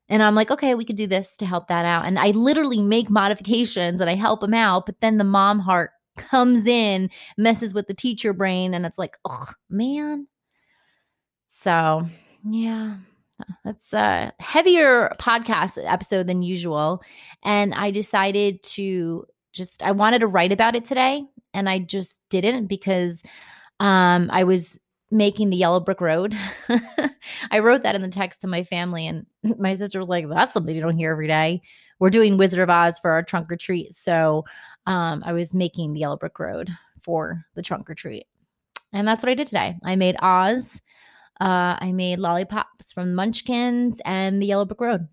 And 0.09 0.23
I'm 0.23 0.35
like, 0.35 0.51
okay, 0.51 0.75
we 0.75 0.85
could 0.85 0.97
do 0.97 1.07
this 1.07 1.37
to 1.37 1.47
help 1.47 1.69
that 1.69 1.85
out. 1.85 2.05
And 2.05 2.19
I 2.19 2.31
literally 2.31 2.83
make 2.83 3.09
modifications 3.09 4.01
and 4.01 4.11
I 4.11 4.15
help 4.15 4.43
him 4.43 4.55
out. 4.55 4.87
But 4.87 5.01
then 5.01 5.19
the 5.19 5.25
mom 5.25 5.61
heart 5.61 5.93
comes 6.17 6.67
in, 6.67 7.11
messes 7.37 7.75
with 7.75 7.87
the 7.87 7.95
teacher 7.95 8.33
brain, 8.33 8.75
and 8.75 8.87
it's 8.87 8.99
like, 8.99 9.17
oh 9.29 9.49
man. 9.71 10.27
So 11.49 12.07
yeah, 12.45 12.97
that's 13.65 13.93
a 13.93 14.33
heavier 14.41 15.15
podcast 15.21 15.79
episode 15.85 16.27
than 16.27 16.43
usual. 16.43 17.03
And 17.45 17.75
I 17.75 17.91
decided 17.91 18.63
to 18.65 19.27
just 19.53 19.83
I 19.83 19.93
wanted 19.93 20.21
to 20.21 20.27
write 20.27 20.53
about 20.53 20.75
it 20.75 20.85
today, 20.85 21.25
and 21.55 21.69
I 21.69 21.79
just 21.79 22.21
didn't 22.31 22.67
because 22.67 23.23
um 23.81 24.31
I 24.33 24.45
was 24.45 24.79
making 25.13 25.51
the 25.51 25.57
yellow 25.57 25.79
brick 25.79 26.01
road. 26.01 26.37
I 27.51 27.59
wrote 27.61 27.83
that 27.83 27.95
in 27.95 28.03
the 28.03 28.09
text 28.09 28.41
to 28.41 28.47
my 28.47 28.65
family, 28.65 29.07
and 29.07 29.27
my 29.59 29.75
sister 29.75 29.99
was 29.99 30.09
like, 30.09 30.29
That's 30.29 30.53
something 30.53 30.75
you 30.75 30.83
don't 30.83 30.99
hear 30.99 31.13
every 31.13 31.29
day. 31.29 31.63
We're 31.99 32.11
doing 32.11 32.37
Wizard 32.37 32.61
of 32.61 32.71
Oz 32.71 32.99
for 32.99 33.13
our 33.13 33.23
trunk 33.23 33.53
or 33.53 33.57
treat. 33.57 33.95
So 33.95 34.45
um, 34.87 35.23
I 35.25 35.33
was 35.33 35.55
making 35.55 35.93
the 35.93 36.01
Yellow 36.01 36.17
Brick 36.17 36.39
Road 36.39 36.69
for 37.01 37.45
the 37.55 37.63
trunk 37.63 37.89
or 37.89 37.95
treat. 37.95 38.27
And 38.93 39.07
that's 39.07 39.23
what 39.23 39.31
I 39.31 39.35
did 39.35 39.47
today. 39.47 39.77
I 39.85 39.95
made 39.95 40.17
Oz. 40.21 40.81
Uh, 41.41 41.77
I 41.81 41.93
made 41.93 42.19
lollipops 42.19 42.93
from 42.93 43.15
Munchkins 43.15 44.01
and 44.05 44.41
the 44.41 44.47
Yellow 44.47 44.65
Brick 44.65 44.81
Road. 44.81 45.09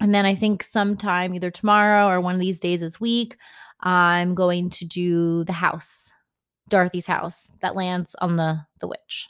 And 0.00 0.14
then 0.14 0.24
I 0.24 0.34
think 0.34 0.62
sometime 0.62 1.34
either 1.34 1.50
tomorrow 1.50 2.08
or 2.08 2.20
one 2.20 2.34
of 2.34 2.40
these 2.40 2.60
days 2.60 2.80
this 2.80 3.00
week, 3.00 3.36
I'm 3.80 4.34
going 4.34 4.70
to 4.70 4.84
do 4.84 5.44
the 5.44 5.52
house, 5.52 6.12
Dorothy's 6.68 7.06
house 7.06 7.48
that 7.60 7.76
lands 7.76 8.14
on 8.20 8.36
the 8.36 8.60
the 8.80 8.88
witch. 8.88 9.28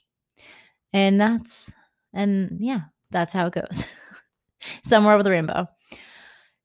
And 0.93 1.21
that's 1.21 1.71
and 2.13 2.59
yeah, 2.61 2.83
that's 3.11 3.33
how 3.33 3.47
it 3.47 3.55
goes. 3.55 3.85
Somewhere 4.85 5.15
over 5.15 5.23
the 5.23 5.31
rainbow. 5.31 5.69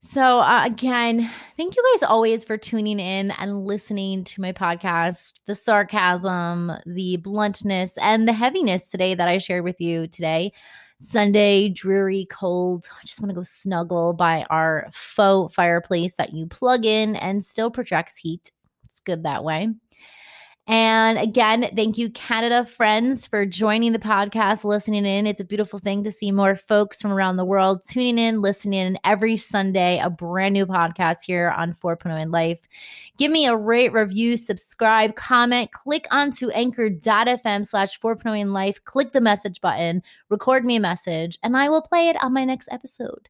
So, 0.06 0.40
uh, 0.42 0.64
again, 0.66 1.32
thank 1.56 1.76
you 1.76 1.84
guys 1.94 2.04
always 2.04 2.44
for 2.44 2.58
tuning 2.58 3.00
in 3.00 3.32
and 3.32 3.66
listening 3.66 4.26
to 4.26 4.42
my 4.42 4.52
podcast. 4.52 5.34
The 5.48 5.56
sarcasm, 5.56 6.74
the 6.86 7.18
bluntness, 7.18 7.98
and 7.98 8.28
the 8.28 8.34
heaviness 8.34 8.90
today 8.90 9.16
that 9.16 9.30
I 9.30 9.38
shared 9.38 9.64
with 9.64 9.80
you 9.80 10.08
today. 10.08 10.52
Sunday, 11.00 11.70
dreary, 11.70 12.28
cold. 12.30 12.86
I 12.92 13.06
just 13.06 13.22
want 13.22 13.30
to 13.30 13.36
go 13.36 13.44
snuggle 13.44 14.14
by 14.14 14.44
our 14.50 14.90
faux 14.92 15.54
fireplace 15.56 16.16
that 16.16 16.34
you 16.34 16.48
plug 16.48 16.86
in 16.86 17.16
and 17.16 17.44
still 17.44 17.72
projects 17.72 18.18
heat. 18.18 18.52
It's 18.86 19.00
good 19.00 19.24
that 19.24 19.44
way. 19.44 19.70
And 20.66 21.20
again, 21.20 21.70
thank 21.76 21.98
you, 21.98 22.10
Canada 22.12 22.66
friends, 22.66 23.28
for 23.28 23.46
joining 23.46 23.92
the 23.92 24.00
podcast, 24.00 24.64
listening 24.64 25.06
in. 25.06 25.28
It's 25.28 25.42
a 25.42 25.46
beautiful 25.46 25.78
thing 25.78 26.06
to 26.06 26.12
see 26.12 26.32
more 26.32 26.56
folks 26.56 27.02
from 27.02 27.12
around 27.12 27.36
the 27.36 27.44
world 27.44 27.84
tuning 27.86 28.18
in, 28.18 28.42
listening 28.42 28.80
in 28.80 28.98
every 29.04 29.36
Sunday, 29.36 30.00
a 30.02 30.10
brand 30.10 30.54
new 30.54 30.66
podcast 30.66 31.18
here 31.26 31.50
on 31.50 31.74
4.0 31.74 32.22
in 32.22 32.32
Life. 32.32 32.60
Give 33.18 33.30
me 33.30 33.46
a 33.46 33.58
rate, 33.58 33.92
review, 33.92 34.38
subscribe, 34.38 35.16
comment, 35.16 35.74
click 35.74 36.08
onto 36.12 36.50
anchor.fm 36.52 37.68
slash 37.68 38.00
4.0 38.00 38.40
in 38.40 38.54
Life, 38.54 38.82
click 38.86 39.12
the 39.12 39.20
message 39.20 39.60
button, 39.60 40.02
record 40.30 40.64
me 40.64 40.78
a 40.78 40.80
message, 40.80 41.38
and 41.44 41.58
I 41.58 41.68
will 41.68 41.82
play 41.82 42.08
it 42.08 42.24
on 42.24 42.34
my 42.34 42.46
next 42.46 42.70
episode. 42.72 43.28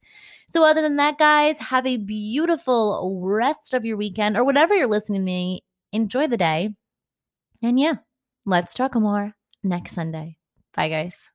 So, 0.47 0.63
other 0.63 0.83
than 0.83 0.97
that, 0.97 1.17
guys, 1.17 1.57
have 1.57 1.87
a 1.87 1.97
beautiful 1.97 3.19
rest 3.23 3.73
of 3.73 3.85
your 3.85 3.97
weekend 3.97 4.37
or 4.37 4.43
whatever 4.43 4.75
you're 4.75 4.85
listening 4.85 5.21
to 5.21 5.25
me. 5.25 5.63
Enjoy 5.91 6.27
the 6.27 6.37
day 6.37 6.75
and 7.63 7.79
yeah, 7.79 7.95
let's 8.45 8.75
talk 8.75 8.95
more 8.95 9.33
next 9.63 9.93
Sunday. 9.93 10.37
Bye, 10.75 10.89
guys. 10.89 11.32